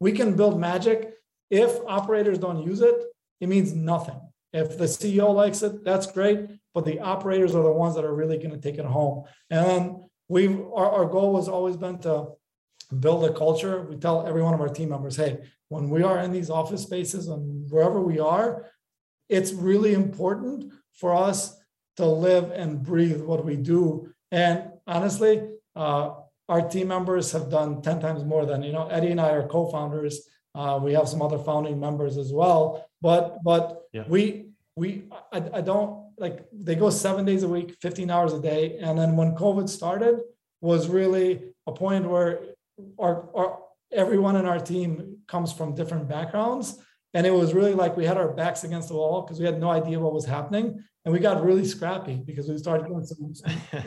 we 0.00 0.12
can 0.12 0.36
build 0.36 0.58
magic 0.58 1.14
if 1.50 1.78
operators 1.86 2.38
don't 2.38 2.66
use 2.66 2.80
it 2.80 2.96
it 3.40 3.48
means 3.48 3.74
nothing. 3.74 4.20
If 4.52 4.76
the 4.76 4.84
ceo 4.84 5.34
likes 5.34 5.62
it 5.62 5.84
that's 5.84 6.10
great 6.10 6.46
but 6.74 6.84
the 6.84 7.00
operators 7.00 7.54
are 7.54 7.62
the 7.62 7.72
ones 7.72 7.94
that 7.94 8.04
are 8.04 8.14
really 8.14 8.38
going 8.38 8.50
to 8.50 8.60
take 8.60 8.78
it 8.78 8.84
home. 8.84 9.24
And 9.50 9.96
we've 10.28 10.60
our, 10.74 10.90
our 10.90 11.06
goal 11.06 11.36
has 11.36 11.48
always 11.48 11.76
been 11.76 11.98
to 12.00 12.28
build 12.98 13.24
a 13.24 13.32
culture. 13.32 13.82
We 13.82 13.96
tell 13.96 14.26
every 14.26 14.42
one 14.42 14.54
of 14.54 14.60
our 14.60 14.68
team 14.68 14.88
members 14.88 15.16
hey 15.16 15.38
when 15.68 15.90
we 15.90 16.02
are 16.02 16.18
in 16.18 16.32
these 16.32 16.50
office 16.50 16.82
spaces 16.82 17.28
and 17.28 17.70
wherever 17.70 18.00
we 18.00 18.18
are 18.18 18.66
it's 19.28 19.52
really 19.52 19.94
important 19.94 20.72
for 20.94 21.14
us 21.14 21.57
to 21.98 22.06
live 22.06 22.52
and 22.52 22.80
breathe 22.80 23.20
what 23.20 23.44
we 23.44 23.56
do. 23.56 24.08
And 24.30 24.70
honestly, 24.86 25.48
uh, 25.74 26.14
our 26.48 26.62
team 26.62 26.88
members 26.88 27.32
have 27.32 27.50
done 27.50 27.82
10 27.82 28.00
times 28.00 28.24
more 28.24 28.46
than, 28.46 28.62
you 28.62 28.70
know, 28.70 28.88
Edi 28.96 29.10
and 29.10 29.20
I 29.20 29.30
are 29.30 29.48
co-founders. 29.48 30.20
Uh, 30.54 30.78
we 30.80 30.92
have 30.92 31.08
some 31.08 31.20
other 31.20 31.38
founding 31.38 31.80
members 31.80 32.16
as 32.16 32.32
well, 32.32 32.88
but, 33.02 33.42
but 33.42 33.82
yeah. 33.92 34.04
we, 34.06 34.50
we, 34.76 35.08
I, 35.32 35.42
I 35.54 35.60
don't 35.60 36.12
like, 36.18 36.46
they 36.52 36.76
go 36.76 36.88
seven 36.88 37.24
days 37.24 37.42
a 37.42 37.48
week, 37.48 37.76
15 37.82 38.10
hours 38.10 38.32
a 38.32 38.40
day. 38.40 38.78
And 38.80 38.96
then 38.96 39.16
when 39.16 39.34
COVID 39.34 39.68
started 39.68 40.20
was 40.60 40.86
really 40.86 41.52
a 41.66 41.72
point 41.72 42.08
where 42.08 42.40
our, 43.00 43.28
our, 43.34 43.58
everyone 43.90 44.36
in 44.36 44.46
our 44.46 44.60
team 44.60 45.16
comes 45.26 45.52
from 45.52 45.74
different 45.74 46.08
backgrounds. 46.08 46.78
And 47.12 47.26
it 47.26 47.32
was 47.32 47.54
really 47.54 47.74
like 47.74 47.96
we 47.96 48.04
had 48.04 48.16
our 48.16 48.28
backs 48.28 48.62
against 48.62 48.86
the 48.86 48.94
wall 48.94 49.22
because 49.22 49.40
we 49.40 49.46
had 49.46 49.58
no 49.58 49.70
idea 49.70 49.98
what 49.98 50.12
was 50.12 50.26
happening 50.26 50.84
and 51.08 51.14
we 51.14 51.20
got 51.20 51.42
really 51.42 51.64
scrappy 51.64 52.16
because 52.16 52.50
we 52.50 52.58
started 52.58 52.86
doing 52.86 53.02
some, 53.02 53.32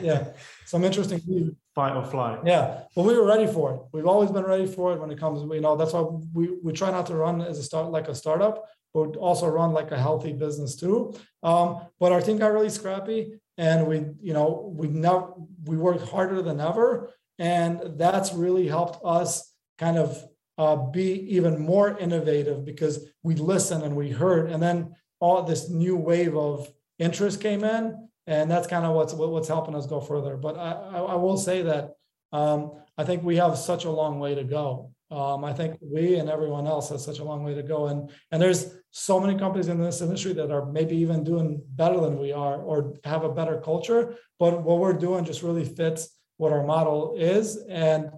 yeah 0.02 0.24
some 0.66 0.82
interesting 0.82 1.56
fight 1.72 1.94
or 1.94 2.04
flight. 2.04 2.40
Yeah 2.44 2.82
but 2.96 3.04
we 3.04 3.14
were 3.16 3.24
ready 3.24 3.46
for 3.46 3.74
it. 3.74 3.80
We've 3.92 4.08
always 4.08 4.32
been 4.32 4.42
ready 4.42 4.66
for 4.66 4.92
it 4.92 5.00
when 5.00 5.10
it 5.12 5.20
comes 5.20 5.40
you 5.40 5.60
know 5.60 5.76
that's 5.76 5.92
why 5.92 6.02
we 6.34 6.44
we 6.64 6.72
try 6.72 6.90
not 6.90 7.06
to 7.06 7.14
run 7.14 7.40
as 7.40 7.58
a 7.60 7.62
start 7.62 7.92
like 7.92 8.08
a 8.08 8.14
startup 8.14 8.64
but 8.92 9.16
also 9.16 9.46
run 9.46 9.72
like 9.72 9.92
a 9.92 9.98
healthy 9.98 10.32
business 10.32 10.74
too. 10.76 11.14
Um, 11.42 11.68
but 12.00 12.10
our 12.12 12.20
team 12.20 12.38
got 12.38 12.52
really 12.52 12.70
scrappy 12.70 13.40
and 13.56 13.86
we 13.86 13.96
you 14.20 14.32
know 14.32 14.74
we 14.76 14.88
now 14.88 15.46
we 15.64 15.76
worked 15.76 16.08
harder 16.08 16.42
than 16.42 16.60
ever. 16.60 17.12
And 17.38 17.98
that's 18.02 18.32
really 18.32 18.66
helped 18.66 18.98
us 19.04 19.54
kind 19.78 19.96
of 19.96 20.10
uh, 20.58 20.76
be 20.76 21.08
even 21.36 21.58
more 21.60 21.96
innovative 21.98 22.64
because 22.64 23.06
we 23.22 23.34
listened 23.36 23.84
and 23.84 23.94
we 23.96 24.10
heard, 24.10 24.50
and 24.50 24.62
then 24.62 24.94
all 25.22 25.42
this 25.42 25.70
new 25.70 25.96
wave 25.96 26.36
of 26.36 26.68
interest 26.98 27.40
came 27.40 27.64
in, 27.64 28.08
and 28.26 28.50
that's 28.50 28.66
kind 28.66 28.84
of 28.84 28.94
what's 28.94 29.12
what's 29.14 29.48
helping 29.48 29.74
us 29.74 29.86
go 29.86 30.00
further. 30.00 30.36
But 30.36 30.56
I, 30.56 30.72
I, 30.98 31.14
will 31.16 31.36
say 31.36 31.62
that 31.62 31.94
um, 32.32 32.72
I 32.96 33.04
think 33.04 33.22
we 33.22 33.36
have 33.36 33.58
such 33.58 33.84
a 33.84 33.90
long 33.90 34.20
way 34.20 34.34
to 34.34 34.44
go. 34.44 34.92
Um, 35.10 35.44
I 35.44 35.52
think 35.52 35.78
we 35.80 36.16
and 36.16 36.30
everyone 36.30 36.66
else 36.66 36.88
has 36.88 37.04
such 37.04 37.18
a 37.18 37.24
long 37.24 37.42
way 37.44 37.54
to 37.54 37.62
go, 37.62 37.88
and 37.88 38.10
and 38.30 38.40
there's 38.40 38.74
so 38.92 39.18
many 39.18 39.38
companies 39.38 39.68
in 39.68 39.80
this 39.80 40.00
industry 40.00 40.32
that 40.34 40.50
are 40.50 40.66
maybe 40.66 40.96
even 40.96 41.24
doing 41.24 41.62
better 41.70 42.00
than 42.00 42.18
we 42.18 42.32
are 42.32 42.60
or 42.62 42.94
have 43.04 43.24
a 43.24 43.28
better 43.28 43.60
culture. 43.60 44.14
But 44.38 44.62
what 44.62 44.78
we're 44.78 44.92
doing 44.92 45.24
just 45.24 45.42
really 45.42 45.64
fits 45.64 46.08
what 46.36 46.52
our 46.52 46.64
model 46.64 47.14
is, 47.18 47.58
and 47.68 48.10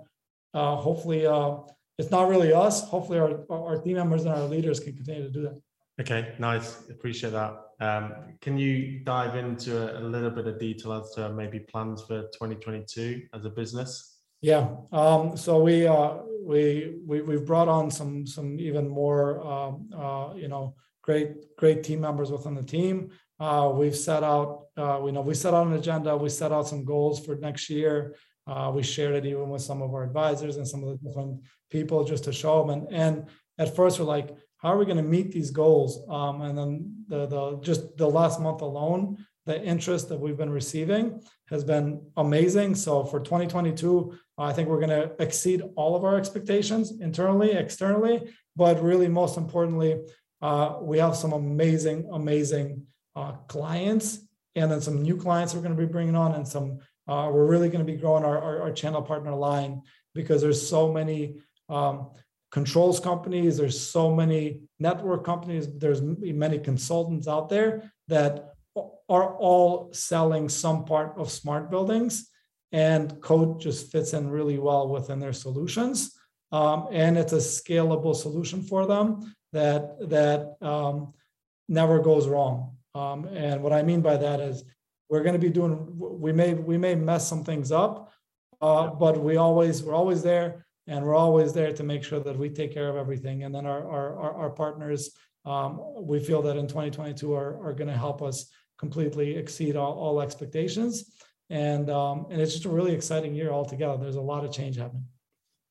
uh, 0.53 0.77
hopefully, 0.77 1.27
uh, 1.27 1.57
it's 1.99 2.11
not 2.11 2.29
really 2.29 2.53
us. 2.53 2.85
Hopefully, 2.85 3.19
our 3.19 3.45
our 3.51 3.81
team 3.81 3.97
members 3.97 4.25
and 4.25 4.35
our 4.35 4.45
leaders 4.45 4.79
can 4.79 4.95
continue 4.95 5.23
to 5.25 5.31
do 5.31 5.43
that. 5.43 5.61
Okay, 6.01 6.35
nice. 6.39 6.89
Appreciate 6.91 7.31
that. 7.31 7.64
Um, 7.81 8.15
can 8.41 8.57
you 8.57 9.01
dive 9.01 9.37
into 9.37 9.77
a, 9.77 10.01
a, 10.01 10.03
little 10.03 10.31
bit 10.31 10.47
of 10.47 10.59
detail 10.59 10.93
as 10.93 11.11
to 11.15 11.31
maybe 11.31 11.61
plans 11.61 12.03
for 12.03 12.23
2022 12.23 13.23
as 13.33 13.45
a 13.45 13.51
business? 13.51 14.21
Yeah. 14.41 14.69
Um, 14.93 15.37
so 15.37 15.61
we 15.61 15.87
uh, 15.87 16.19
we 16.45 16.97
we 17.07 17.23
we've 17.23 17.47
brought 17.47 17.69
on 17.69 17.91
some 17.91 18.27
some 18.27 18.61
even 18.61 18.89
more 18.89 19.45
um, 19.47 19.89
uh, 19.97 20.35
you 20.37 20.49
know 20.49 20.77
great 21.03 21.57
great 21.57 21.83
team 21.83 22.01
members 22.01 22.31
within 22.31 22.55
the 22.55 22.63
team. 22.63 23.11
Uh, 23.41 23.73
we've 23.75 23.97
set 23.97 24.23
out 24.23 24.67
uh, 24.77 25.01
we 25.03 25.13
know 25.13 25.23
we 25.23 25.35
set 25.35 25.55
out 25.55 25.67
an 25.67 25.73
agenda. 25.73 26.17
We 26.17 26.29
set 26.29 26.53
out 26.53 26.69
some 26.69 26.85
goals 26.85 27.25
for 27.25 27.37
next 27.37 27.71
year. 27.71 28.17
Uh, 28.47 28.71
we 28.75 28.83
shared 28.83 29.15
it 29.15 29.27
even 29.27 29.49
with 29.49 29.63
some 29.63 29.81
of 29.81 29.95
our 29.95 30.05
advisors 30.05 30.59
and 30.59 30.69
some 30.69 30.85
of 30.85 30.91
the 30.91 31.09
different 31.09 31.41
people 31.71 32.05
just 32.05 32.25
to 32.25 32.33
show 32.33 32.61
them. 32.61 32.71
And 32.71 32.93
and 32.93 33.29
at 33.59 33.75
first 33.75 33.99
we're 33.99 34.05
like, 34.05 34.29
how 34.65 34.73
are 34.73 34.79
we 34.79 34.87
going 34.87 34.97
to 34.97 35.03
meet 35.03 35.31
these 35.31 35.51
goals? 35.51 36.07
Um, 36.09 36.41
and 36.41 36.57
then 36.57 37.05
the, 37.07 37.27
the 37.27 37.59
just 37.61 37.99
the 37.99 38.09
last 38.09 38.41
month 38.41 38.63
alone, 38.63 39.19
the 39.45 39.63
interest 39.63 40.09
that 40.09 40.19
we've 40.19 40.39
been 40.39 40.49
receiving 40.49 41.21
has 41.51 41.63
been 41.63 42.01
amazing. 42.17 42.75
So 42.75 43.05
for 43.05 43.21
2022, 43.21 44.19
I 44.39 44.55
think 44.55 44.71
we're 44.71 44.81
going 44.81 44.89
to 44.89 45.13
exceed 45.23 45.63
all 45.77 45.95
of 45.95 46.05
our 46.05 46.17
expectations 46.17 46.99
internally, 46.99 47.53
externally, 47.53 48.35
but 48.57 48.83
really 48.83 49.07
most 49.07 49.37
importantly, 49.37 50.01
uh, 50.41 50.79
we 50.81 50.99
have 50.99 51.15
some 51.15 51.35
amazing, 51.35 52.09
amazing 52.11 52.87
uh, 53.15 53.33
clients, 53.49 54.21
and 54.57 54.73
then 54.73 54.81
some 54.81 55.03
new 55.03 55.19
clients 55.19 55.55
we're 55.55 55.61
going 55.61 55.77
to 55.77 55.87
be 55.87 55.93
bringing 55.93 56.17
on, 56.17 56.33
and 56.37 56.49
some 56.49 56.79
uh, 57.07 57.29
we're 57.31 57.47
really 57.47 57.69
going 57.69 57.85
to 57.85 57.93
be 57.93 57.99
growing 57.99 58.25
our, 58.25 58.41
our, 58.41 58.63
our 58.63 58.73
channel 58.73 59.03
partner 59.03 59.35
line 59.35 59.83
because 60.15 60.41
there's 60.41 60.67
so 60.67 60.91
many 60.91 61.37
um, 61.69 62.11
controls 62.55 63.01
companies, 63.01 63.57
there's 63.57 63.81
so 63.81 64.15
many 64.15 64.61
network 64.79 65.25
companies, 65.25 65.67
there's 65.77 66.01
many 66.01 66.57
consultants 66.57 67.27
out 67.27 67.49
there 67.49 67.93
that 68.07 68.55
are 69.09 69.35
all 69.49 69.93
selling 69.93 70.49
some 70.49 70.85
part 70.85 71.19
of 71.19 71.33
smart 71.33 71.69
buildings 71.69 72.31
and 72.71 73.21
KODE 73.21 73.61
just 73.61 73.91
fits 73.91 74.13
in 74.13 74.31
really 74.31 74.61
well 74.61 74.89
within 74.89 75.19
their 75.19 75.33
solutions. 75.33 76.17
Um, 76.53 76.87
and 76.93 77.19
it's 77.19 77.33
a 77.33 77.45
scalable 77.59 78.15
solution 78.15 78.63
for 78.63 78.87
them 78.87 79.35
that 79.53 79.83
that 80.09 80.57
um, 80.63 81.13
never 81.69 81.99
goes 81.99 82.29
wrong. 82.29 82.77
Um, 82.95 83.25
and 83.25 83.61
what 83.65 83.73
i 83.73 83.83
mean 83.83 84.01
by 84.01 84.17
that 84.17 84.39
is 84.39 84.63
we're 85.09 85.25
going 85.27 85.39
to 85.41 85.47
be 85.49 85.55
doing 85.59 85.73
we 86.27 86.33
may 86.33 86.55
we 86.55 86.79
may 86.79 86.95
mess 86.95 87.27
some 87.29 87.43
things 87.43 87.73
up 87.73 88.13
uh, 88.61 88.87
but 89.03 89.15
we 89.21 89.37
always 89.37 89.83
we're 89.83 90.01
always 90.03 90.23
there 90.23 90.65
and 90.87 91.05
we're 91.05 91.15
always 91.15 91.53
there 91.53 91.73
to 91.73 91.83
make 91.83 92.05
sure 92.05 92.21
that 92.21 92.39
we 92.39 92.51
take 92.51 92.73
care 92.73 92.89
of 92.89 92.97
everything. 92.97 93.45
And 93.45 93.55
then 93.55 93.67
our 93.67 93.89
our, 93.89 94.35
our 94.35 94.51
partners, 94.51 95.11
um, 95.45 95.81
we 95.97 96.21
feel 96.21 96.43
that 96.43 96.57
in 96.57 96.67
2022 96.67 97.35
are, 97.35 97.67
are 97.67 97.73
going 97.73 97.91
to 97.91 97.97
help 97.97 98.23
us 98.23 98.51
completely 98.79 99.37
exceed 99.37 99.77
all, 99.77 99.95
all 99.95 100.21
expectations. 100.21 101.13
And 101.51 101.91
um, 101.91 102.27
and 102.31 102.41
it's 102.41 102.53
just 102.53 102.65
a 102.65 102.71
really 102.71 102.95
exciting 102.95 103.35
year 103.35 103.51
altogether. 103.51 103.97
There's 103.97 104.17
a 104.17 104.21
lot 104.21 104.45
of 104.45 104.53
change 104.53 104.77
happening. 104.77 105.07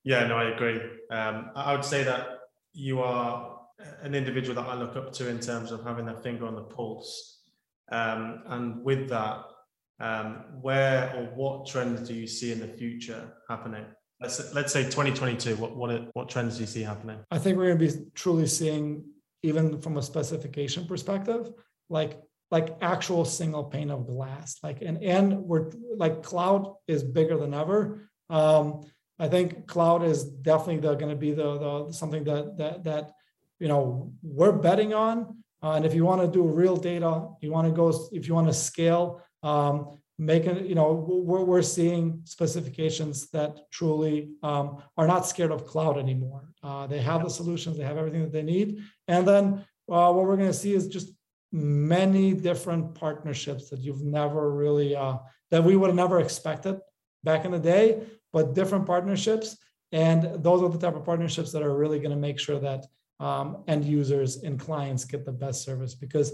Yeah, 0.04 0.28
no, 0.28 0.38
I 0.38 0.56
agree. 0.56 0.82
Um, 1.12 1.52
I 1.56 1.73
would 1.73 1.86
say 1.86 2.04
that 2.04 2.28
you 2.73 3.02
are 3.02 3.60
an 4.02 4.15
individual 4.15 4.56
that 4.56 4.69
I 4.69 4.76
look 4.76 4.95
up 4.95 5.13
to 5.13 5.30
in 5.30 5.39
terms 5.39 5.71
of 5.71 5.84
having 5.84 6.10
a 6.10 6.21
finger 6.21 6.45
on 6.45 6.56
the 6.56 6.63
pulse. 6.63 7.41
Um, 7.91 8.43
and 8.47 8.84
with 8.84 9.10
that, 9.10 9.43
um, 9.99 10.45
where 10.62 11.13
or 11.15 11.23
what 11.36 11.67
trends 11.67 12.08
do 12.08 12.13
you 12.13 12.28
see 12.28 12.52
in 12.52 12.60
the 12.60 12.67
future 12.67 13.34
happening? 13.49 13.86
Let's 14.23 14.53
let's 14.53 14.73
say 14.73 14.83
2022 14.83 15.57
what 15.57 15.75
what 15.75 16.09
what 16.13 16.29
trends 16.29 16.55
do 16.55 16.62
you 16.62 16.67
see 16.67 16.81
happening? 16.81 17.19
I 17.29 17.38
think 17.38 17.57
we're 17.57 17.75
going 17.75 17.89
to 17.89 17.97
be 17.97 18.05
truly 18.15 18.47
seeing 18.47 19.03
even 19.43 19.81
from 19.81 19.97
a 19.97 20.01
specification 20.01 20.88
perspective 20.88 21.51
like 21.89 22.19
like 22.49 22.77
actual 22.81 23.25
single 23.25 23.65
pane 23.65 23.91
of 23.91 24.07
glass 24.07 24.57
like 24.63 24.81
and 24.81 25.03
and 25.03 25.38
we're 25.43 25.71
like 25.97 26.23
cloud 26.23 26.73
is 26.88 27.03
bigger 27.03 27.38
than 27.38 27.53
ever. 27.53 28.09
Um 28.29 28.81
i 29.19 29.27
think 29.27 29.67
cloud 29.67 30.01
is 30.03 30.23
definitely 30.23 30.81
going 30.81 31.13
to 31.15 31.21
be 31.27 31.33
the, 31.33 31.49
the 31.63 31.91
something 31.91 32.23
that 32.23 32.57
that 32.57 32.83
that 32.83 33.12
you 33.59 33.67
know 33.67 34.12
we're 34.23 34.57
betting 34.67 34.93
on. 34.93 35.38
Uh, 35.62 35.73
and 35.73 35.86
if 35.86 35.93
you 35.93 36.03
want 36.03 36.19
to 36.21 36.27
do 36.27 36.43
real 36.43 36.75
data 36.75 37.12
you 37.41 37.51
want 37.51 37.67
to 37.67 37.73
go 37.73 37.88
if 38.12 38.27
you 38.27 38.33
want 38.33 38.47
to 38.47 38.53
scale 38.53 39.21
um, 39.43 39.99
making 40.25 40.65
you 40.65 40.75
know 40.75 40.93
we're, 40.93 41.43
we're 41.43 41.62
seeing 41.62 42.21
specifications 42.23 43.29
that 43.31 43.69
truly 43.71 44.29
um, 44.43 44.83
are 44.97 45.07
not 45.07 45.25
scared 45.25 45.51
of 45.51 45.65
cloud 45.65 45.97
anymore. 45.97 46.49
Uh, 46.62 46.88
they 46.88 47.01
have 47.01 47.23
the 47.23 47.29
solutions 47.29 47.77
they 47.77 47.83
have 47.83 47.97
everything 47.97 48.21
that 48.21 48.31
they 48.31 48.43
need. 48.43 48.79
And 49.07 49.27
then 49.27 49.65
uh, 49.91 50.12
what 50.12 50.25
we're 50.25 50.38
going 50.38 50.55
to 50.55 50.62
see 50.65 50.73
is 50.73 50.88
just 50.88 51.09
many 51.51 52.33
different 52.33 52.95
partnerships 52.95 53.69
that 53.69 53.79
you've 53.79 54.03
never 54.03 54.51
really 54.51 54.95
uh, 54.95 55.17
that 55.51 55.63
we 55.63 55.75
would 55.75 55.88
have 55.88 55.95
never 55.95 56.19
expected 56.19 56.79
back 57.23 57.45
in 57.45 57.51
the 57.51 57.59
day 57.59 58.01
but 58.33 58.55
different 58.55 58.86
partnerships. 58.86 59.55
And 59.91 60.43
those 60.43 60.63
are 60.63 60.69
the 60.69 60.79
type 60.79 60.95
of 60.95 61.05
partnerships 61.05 61.51
that 61.51 61.62
are 61.62 61.77
really 61.77 61.99
going 61.99 62.12
to 62.12 62.17
make 62.17 62.39
sure 62.39 62.59
that 62.59 62.86
um, 63.19 63.63
end 63.67 63.86
users 63.86 64.43
and 64.43 64.59
clients 64.59 65.05
get 65.05 65.23
the 65.23 65.31
best 65.31 65.63
service. 65.63 65.93
Because 65.93 66.33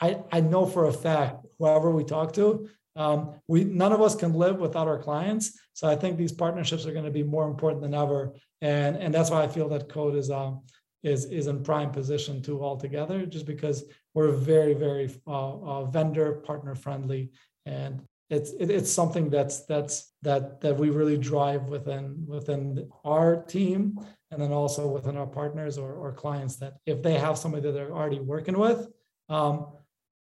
I, 0.00 0.18
I 0.30 0.40
know 0.40 0.66
for 0.66 0.86
a 0.86 0.92
fact 0.92 1.46
whoever 1.58 1.90
we 1.90 2.04
talk 2.04 2.34
to 2.34 2.68
um, 2.96 3.40
we 3.48 3.64
none 3.64 3.92
of 3.92 4.00
us 4.00 4.14
can 4.14 4.32
live 4.34 4.58
without 4.58 4.88
our 4.88 4.98
clients. 4.98 5.58
So 5.72 5.88
I 5.88 5.96
think 5.96 6.16
these 6.16 6.32
partnerships 6.32 6.86
are 6.86 6.92
going 6.92 7.04
to 7.04 7.10
be 7.10 7.22
more 7.22 7.46
important 7.48 7.82
than 7.82 7.94
ever, 7.94 8.34
and 8.60 8.96
and 8.96 9.12
that's 9.12 9.30
why 9.30 9.42
I 9.42 9.48
feel 9.48 9.68
that 9.70 9.88
KODE 9.88 10.16
is 10.16 10.30
um 10.30 10.62
is 11.02 11.26
is 11.26 11.46
in 11.48 11.62
prime 11.62 11.90
position 11.90 12.42
too 12.42 12.62
altogether, 12.62 13.26
just 13.26 13.46
because 13.46 13.84
we're 14.14 14.32
very 14.32 14.74
very 14.74 15.10
uh, 15.26 15.58
uh, 15.58 15.84
vendor 15.86 16.34
partner 16.46 16.74
friendly, 16.74 17.30
and 17.66 18.02
it's 18.30 18.52
it, 18.52 18.70
it's 18.70 18.90
something 18.90 19.28
that's 19.28 19.66
that's 19.66 20.12
that 20.22 20.60
that 20.60 20.76
we 20.76 20.90
really 20.90 21.18
drive 21.18 21.64
within 21.64 22.24
within 22.26 22.88
our 23.04 23.42
team, 23.42 24.00
and 24.30 24.40
then 24.40 24.52
also 24.52 24.86
within 24.86 25.16
our 25.16 25.26
partners 25.26 25.78
or, 25.78 25.94
or 25.94 26.12
clients 26.12 26.56
that 26.56 26.74
if 26.86 27.02
they 27.02 27.18
have 27.18 27.36
somebody 27.38 27.62
that 27.62 27.72
they're 27.72 27.92
already 27.92 28.20
working 28.20 28.58
with, 28.58 28.88
um, 29.28 29.66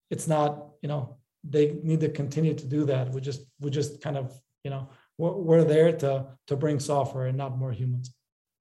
it's 0.10 0.28
not 0.28 0.70
you 0.82 0.90
know 0.90 1.18
they 1.44 1.78
need 1.84 2.00
to 2.02 2.10
continue 2.10 2.54
to 2.54 2.66
do 2.66 2.86
that. 2.86 3.12
We 3.12 3.22
just 3.22 3.42
we 3.60 3.70
just 3.70 4.02
kind 4.02 4.18
of 4.18 4.34
you 4.64 4.72
know 4.72 4.90
we're, 5.18 5.34
we're 5.34 5.64
there 5.64 5.92
to 5.98 6.26
to 6.48 6.56
bring 6.56 6.80
software 6.80 7.28
and 7.28 7.38
not 7.38 7.58
more 7.58 7.72
humans. 7.72 8.14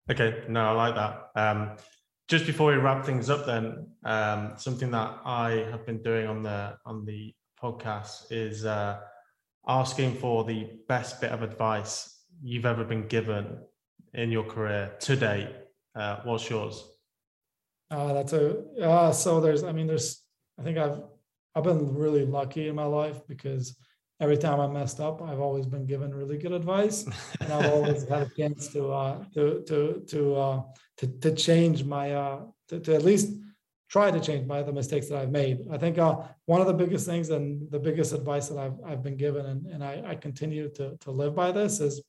Okay, 0.10 0.44
no, 0.50 0.66
I 0.66 0.72
like 0.72 0.96
that. 0.96 1.30
Um, 1.36 1.78
just 2.28 2.46
before 2.46 2.72
we 2.72 2.78
wrap 2.78 3.06
things 3.06 3.30
up, 3.30 3.46
then 3.46 3.88
um, 4.04 4.54
something 4.58 4.92
that 4.92 5.20
I 5.26 5.66
have 5.72 5.86
been 5.86 6.02
doing 6.02 6.28
on 6.28 6.44
the 6.44 6.78
on 6.86 7.06
the 7.06 7.34
podcast 7.62 8.32
is 8.32 8.66
uh, 8.66 9.00
asking 9.68 10.16
for 10.16 10.44
the 10.44 10.70
best 10.88 11.22
bit 11.22 11.32
of 11.32 11.42
advice 11.42 12.26
you've 12.42 12.66
ever 12.66 12.84
been 12.84 13.08
given 13.08 13.58
in 14.14 14.32
your 14.32 14.44
career 14.44 14.94
to 15.00 15.16
date. 15.16 15.50
Uh, 15.96 16.18
what's 16.24 16.50
yours? 16.50 16.84
Uh, 17.92 18.14
that's 18.14 18.34
a 18.34 18.82
uh, 18.82 19.12
so 19.12 19.40
there's 19.40 19.64
I 19.64 19.72
mean 19.72 19.88
there's 19.88 20.24
I 20.60 20.64
think 20.64 20.78
I've 20.78 21.02
I've 21.56 21.64
been 21.64 21.94
really 21.94 22.26
lucky 22.26 22.68
in 22.68 22.76
my 22.76 22.86
life 22.86 23.22
because 23.28 23.76
every 24.20 24.38
time 24.38 24.60
I 24.60 24.68
messed 24.68 25.00
up, 25.00 25.22
I've 25.22 25.40
always 25.40 25.66
been 25.66 25.86
given 25.86 26.14
really 26.14 26.38
good 26.38 26.52
advice, 26.52 27.06
and 27.40 27.54
I've 27.54 27.72
always 27.72 28.08
had 28.08 28.24
a 28.24 28.30
chance 28.30 28.68
to 28.70 28.92
uh, 28.92 29.24
to 29.36 29.64
to 29.68 30.04
to, 30.08 30.36
uh, 30.36 30.62
to 30.98 31.08
to 31.08 31.36
change 31.36 31.84
my 31.84 32.14
uh, 32.14 32.40
to, 32.70 32.80
to 32.80 32.96
at 32.96 33.04
least 33.04 33.34
try 33.90 34.10
to 34.10 34.20
change 34.20 34.48
my 34.48 34.64
the 34.64 34.74
mistakes 34.74 35.08
that 35.10 35.20
I've 35.20 35.32
made. 35.32 35.68
I 35.72 35.78
think 35.78 36.00
uh, 36.00 36.16
one 36.46 36.62
of 36.62 36.68
the 36.68 36.74
biggest 36.74 37.06
things 37.06 37.30
and 37.30 37.70
the 37.70 37.80
biggest 37.80 38.14
advice 38.14 38.50
that 38.50 38.58
I've 38.58 38.80
I've 38.86 39.04
been 39.04 39.18
given, 39.18 39.46
and, 39.46 39.68
and 39.68 39.84
I, 39.84 40.02
I 40.08 40.16
continue 40.16 40.70
to 40.70 40.98
to 40.98 41.12
live 41.12 41.36
by 41.36 41.52
this 41.52 41.80
is 41.80 42.02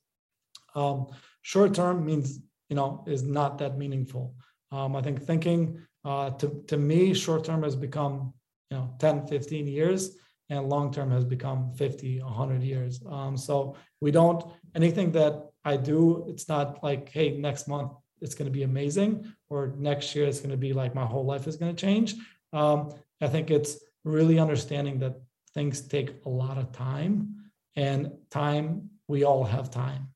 um, 0.73 1.07
short 1.41 1.73
term 1.73 2.05
means 2.05 2.39
you 2.69 2.75
know 2.75 3.03
is 3.07 3.23
not 3.23 3.57
that 3.59 3.77
meaningful. 3.77 4.33
Um, 4.71 4.95
I 4.95 5.01
think 5.01 5.23
thinking 5.23 5.79
uh, 6.03 6.31
to 6.31 6.63
to 6.67 6.77
me 6.77 7.13
short 7.13 7.43
term 7.43 7.61
has 7.63 7.75
become 7.75 8.33
you 8.69 8.77
know 8.77 8.93
10 8.99 9.27
15 9.27 9.67
years 9.67 10.17
and 10.49 10.69
long 10.69 10.91
term 10.91 11.11
has 11.11 11.25
become 11.25 11.73
50 11.73 12.21
100 12.21 12.63
years. 12.63 13.01
Um, 13.09 13.35
so 13.37 13.75
we 14.01 14.11
don't 14.11 14.43
anything 14.75 15.11
that 15.13 15.49
i 15.63 15.75
do 15.75 16.25
it's 16.27 16.47
not 16.47 16.83
like 16.83 17.09
hey 17.09 17.37
next 17.37 17.67
month 17.67 17.91
it's 18.21 18.35
going 18.35 18.45
to 18.45 18.51
be 18.51 18.63
amazing 18.63 19.25
or 19.49 19.73
next 19.77 20.15
year 20.15 20.25
it's 20.27 20.39
going 20.39 20.51
to 20.51 20.57
be 20.57 20.73
like 20.73 20.93
my 20.93 21.05
whole 21.05 21.25
life 21.25 21.47
is 21.47 21.55
going 21.55 21.75
to 21.75 21.81
change. 21.85 22.15
Um, 22.53 22.93
i 23.21 23.27
think 23.27 23.51
it's 23.51 23.79
really 24.03 24.39
understanding 24.39 24.99
that 24.99 25.15
things 25.53 25.81
take 25.81 26.13
a 26.25 26.29
lot 26.29 26.57
of 26.57 26.71
time 26.71 27.35
and 27.75 28.11
time 28.29 28.89
we 29.07 29.23
all 29.23 29.43
have 29.43 29.69
time. 29.69 30.09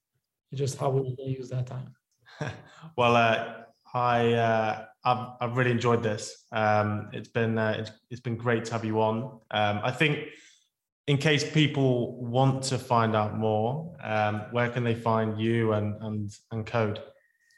It's 0.52 0.60
just 0.60 0.78
how 0.78 0.90
we 0.90 1.16
use 1.20 1.50
that 1.50 1.68
time. 1.68 1.94
Well 2.96 3.16
uh, 3.16 3.59
i 3.94 4.34
uh, 4.34 4.86
I've, 5.04 5.28
I've 5.42 5.58
really 5.58 5.72
enjoyed 5.72 6.04
this 6.04 6.46
um, 6.52 7.10
it's 7.14 7.30
been 7.30 7.58
uh, 7.58 7.76
it's, 7.80 7.92
it's 8.10 8.22
been 8.22 8.38
great 8.38 8.66
to 8.66 8.74
have 8.74 8.86
you 8.86 9.02
on 9.02 9.40
um, 9.52 9.80
i 9.84 9.92
think 9.92 10.30
in 11.10 11.18
case 11.18 11.44
people 11.44 12.24
want 12.24 12.62
to 12.62 12.78
find 12.78 13.16
out 13.16 13.36
more, 13.36 13.98
um, 14.04 14.44
where 14.52 14.70
can 14.70 14.84
they 14.84 14.94
find 14.94 15.42
you 15.42 15.74
and 15.74 15.96
and 16.04 16.32
and 16.52 16.68
KODE? 16.68 17.00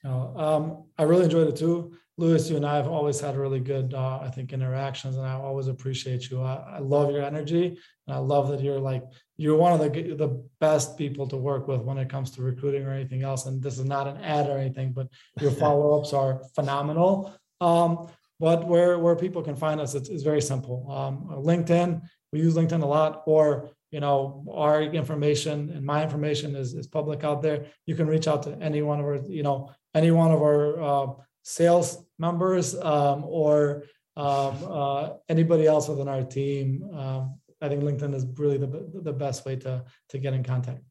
No, 0.05 0.33
um, 0.37 0.83
I 0.97 1.03
really 1.03 1.25
enjoyed 1.25 1.49
it 1.49 1.57
too. 1.57 1.97
Lewis, 2.17 2.49
you 2.49 2.57
and 2.57 2.65
I 2.65 2.75
have 2.75 2.87
always 2.87 3.19
had 3.19 3.37
really 3.37 3.59
good, 3.59 3.93
uh, 3.93 4.19
I 4.19 4.29
think, 4.29 4.53
interactions, 4.53 5.15
and 5.15 5.25
I 5.25 5.33
always 5.33 5.67
appreciate 5.67 6.29
you. 6.29 6.41
I, 6.41 6.75
I, 6.75 6.79
love 6.79 7.09
your 7.11 7.23
energy, 7.23 7.77
and 8.07 8.15
I 8.15 8.19
love 8.19 8.49
that 8.49 8.61
you're 8.61 8.79
like 8.79 9.03
you're 9.37 9.57
one 9.57 9.73
of 9.73 9.79
the 9.79 10.13
the 10.13 10.43
best 10.59 10.97
people 10.97 11.27
to 11.27 11.37
work 11.37 11.67
with 11.67 11.81
when 11.81 11.97
it 11.97 12.09
comes 12.09 12.31
to 12.31 12.41
recruiting 12.41 12.85
or 12.85 12.91
anything 12.91 13.23
else. 13.23 13.45
And 13.45 13.61
this 13.61 13.79
is 13.79 13.85
not 13.85 14.07
an 14.07 14.17
ad 14.17 14.47
or 14.47 14.57
anything, 14.57 14.91
but 14.91 15.07
your 15.39 15.51
follow 15.63 15.99
ups 15.99 16.13
are 16.13 16.41
phenomenal. 16.53 17.33
Um, 17.61 18.09
but 18.39 18.67
where 18.67 18.99
where 18.99 19.15
people 19.15 19.41
can 19.41 19.55
find 19.55 19.79
us, 19.79 19.95
it's, 19.95 20.09
it's 20.09 20.23
very 20.23 20.41
simple. 20.41 20.91
Um, 20.91 21.29
LinkedIn, 21.43 22.01
we 22.33 22.39
use 22.39 22.55
LinkedIn 22.55 22.83
a 22.83 22.85
lot, 22.85 23.23
or 23.25 23.71
you 23.91 23.99
know, 23.99 24.45
our 24.51 24.81
information 24.81 25.69
and 25.69 25.85
my 25.85 26.01
information 26.01 26.55
is, 26.55 26.73
is 26.73 26.87
public 26.87 27.23
out 27.23 27.41
there. 27.41 27.65
You 27.85 27.95
can 27.95 28.07
reach 28.07 28.27
out 28.27 28.43
to 28.43 28.57
any 28.61 28.81
one 28.81 28.99
of 28.99 29.05
our, 29.05 29.19
you 29.27 29.43
know, 29.43 29.71
any 29.93 30.11
one 30.11 30.31
of 30.31 30.41
our 30.41 30.81
uh, 30.81 31.13
sales 31.43 32.03
members 32.19 32.75
um, 32.75 33.23
or 33.25 33.83
um, 34.15 34.57
uh, 34.67 35.09
anybody 35.29 35.67
else 35.67 35.87
within 35.87 36.07
our 36.07 36.23
team. 36.23 36.83
Um, 36.93 37.39
I 37.61 37.69
think 37.69 37.83
LinkedIn 37.83 38.13
is 38.15 38.25
really 38.37 38.57
the, 38.57 38.89
the 39.03 39.13
best 39.13 39.45
way 39.45 39.55
to, 39.57 39.83
to 40.09 40.17
get 40.17 40.33
in 40.33 40.43
contact. 40.43 40.81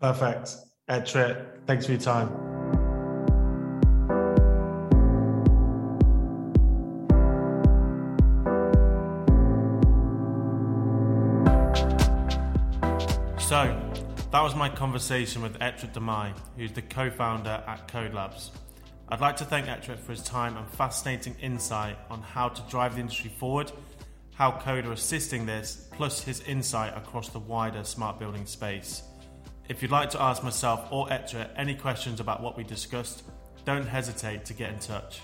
Perfect. 0.00 0.54
Etrit, 0.88 1.66
thanks 1.66 1.86
for 1.86 1.92
your 1.92 2.00
time. 2.00 2.28
So, 13.38 13.80
that 14.30 14.42
was 14.42 14.54
my 14.54 14.68
conversation 14.68 15.40
with 15.40 15.58
Etrit 15.58 15.94
Demaj, 15.94 16.34
who's 16.58 16.72
the 16.72 16.82
co 16.82 17.10
founder 17.10 17.64
at 17.66 17.88
KODE 17.88 18.12
Labs. 18.12 18.50
I'd 19.10 19.22
like 19.22 19.38
to 19.38 19.46
thank 19.46 19.66
Etrit 19.68 19.98
for 20.00 20.12
his 20.12 20.22
time 20.22 20.58
and 20.58 20.68
fascinating 20.68 21.34
insight 21.40 21.96
on 22.10 22.20
how 22.20 22.50
to 22.50 22.62
drive 22.70 22.94
the 22.94 23.00
industry 23.00 23.30
forward, 23.30 23.72
how 24.34 24.50
KODE 24.50 24.84
are 24.84 24.92
assisting 24.92 25.46
this, 25.46 25.88
plus 25.92 26.22
his 26.22 26.42
insight 26.42 26.94
across 26.94 27.30
the 27.30 27.38
wider 27.38 27.84
smart 27.84 28.18
building 28.18 28.44
space. 28.44 29.02
If 29.66 29.80
you'd 29.80 29.90
like 29.90 30.10
to 30.10 30.20
ask 30.20 30.44
myself 30.44 30.88
or 30.90 31.08
Etrit 31.08 31.48
any 31.56 31.74
questions 31.74 32.20
about 32.20 32.42
what 32.42 32.54
we 32.54 32.64
discussed, 32.64 33.22
don't 33.64 33.86
hesitate 33.86 34.44
to 34.44 34.52
get 34.52 34.74
in 34.74 34.78
touch. 34.78 35.20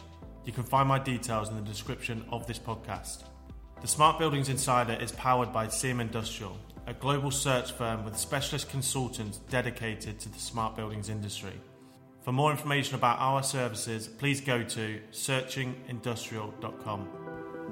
You 0.47 0.53
can 0.53 0.65
find 0.65 0.89
my 0.89 0.99
details 0.99 1.51
in 1.51 1.57
the 1.57 1.63
description 1.63 2.25
of 2.31 2.47
this 2.47 2.59
podcast. 2.59 3.25
The 3.83 3.87
Smart 3.87 4.19
Buildings 4.19 4.49
Insider 4.49 4.95
is 4.95 5.13
powered 5.13 5.53
by 5.53 5.67
CM 5.67 6.01
Industrial, 6.01 6.57
a 6.87 6.95
global 6.95 7.31
search 7.31 7.73
firm 7.73 8.03
with 8.07 8.17
specialist 8.17 8.71
consultants 8.71 9.39
dedicated 9.51 10.19
to 10.21 10.31
the 10.31 10.39
smart 10.39 10.75
buildings 10.75 11.11
industry. 11.11 11.53
For 12.25 12.33
more 12.33 12.51
information 12.51 12.95
about 12.95 13.19
our 13.21 13.43
services, 13.43 14.09
please 14.09 14.41
go 14.41 14.63
to 14.63 15.01
searchingindustrial.com. 15.13 17.09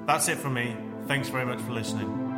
That's 0.05 0.27
it 0.27 0.37
from 0.37 0.53
me. 0.53 0.77
Thanks 1.07 1.29
very 1.29 1.45
much 1.45 1.59
for 1.61 1.71
listening. 1.71 2.32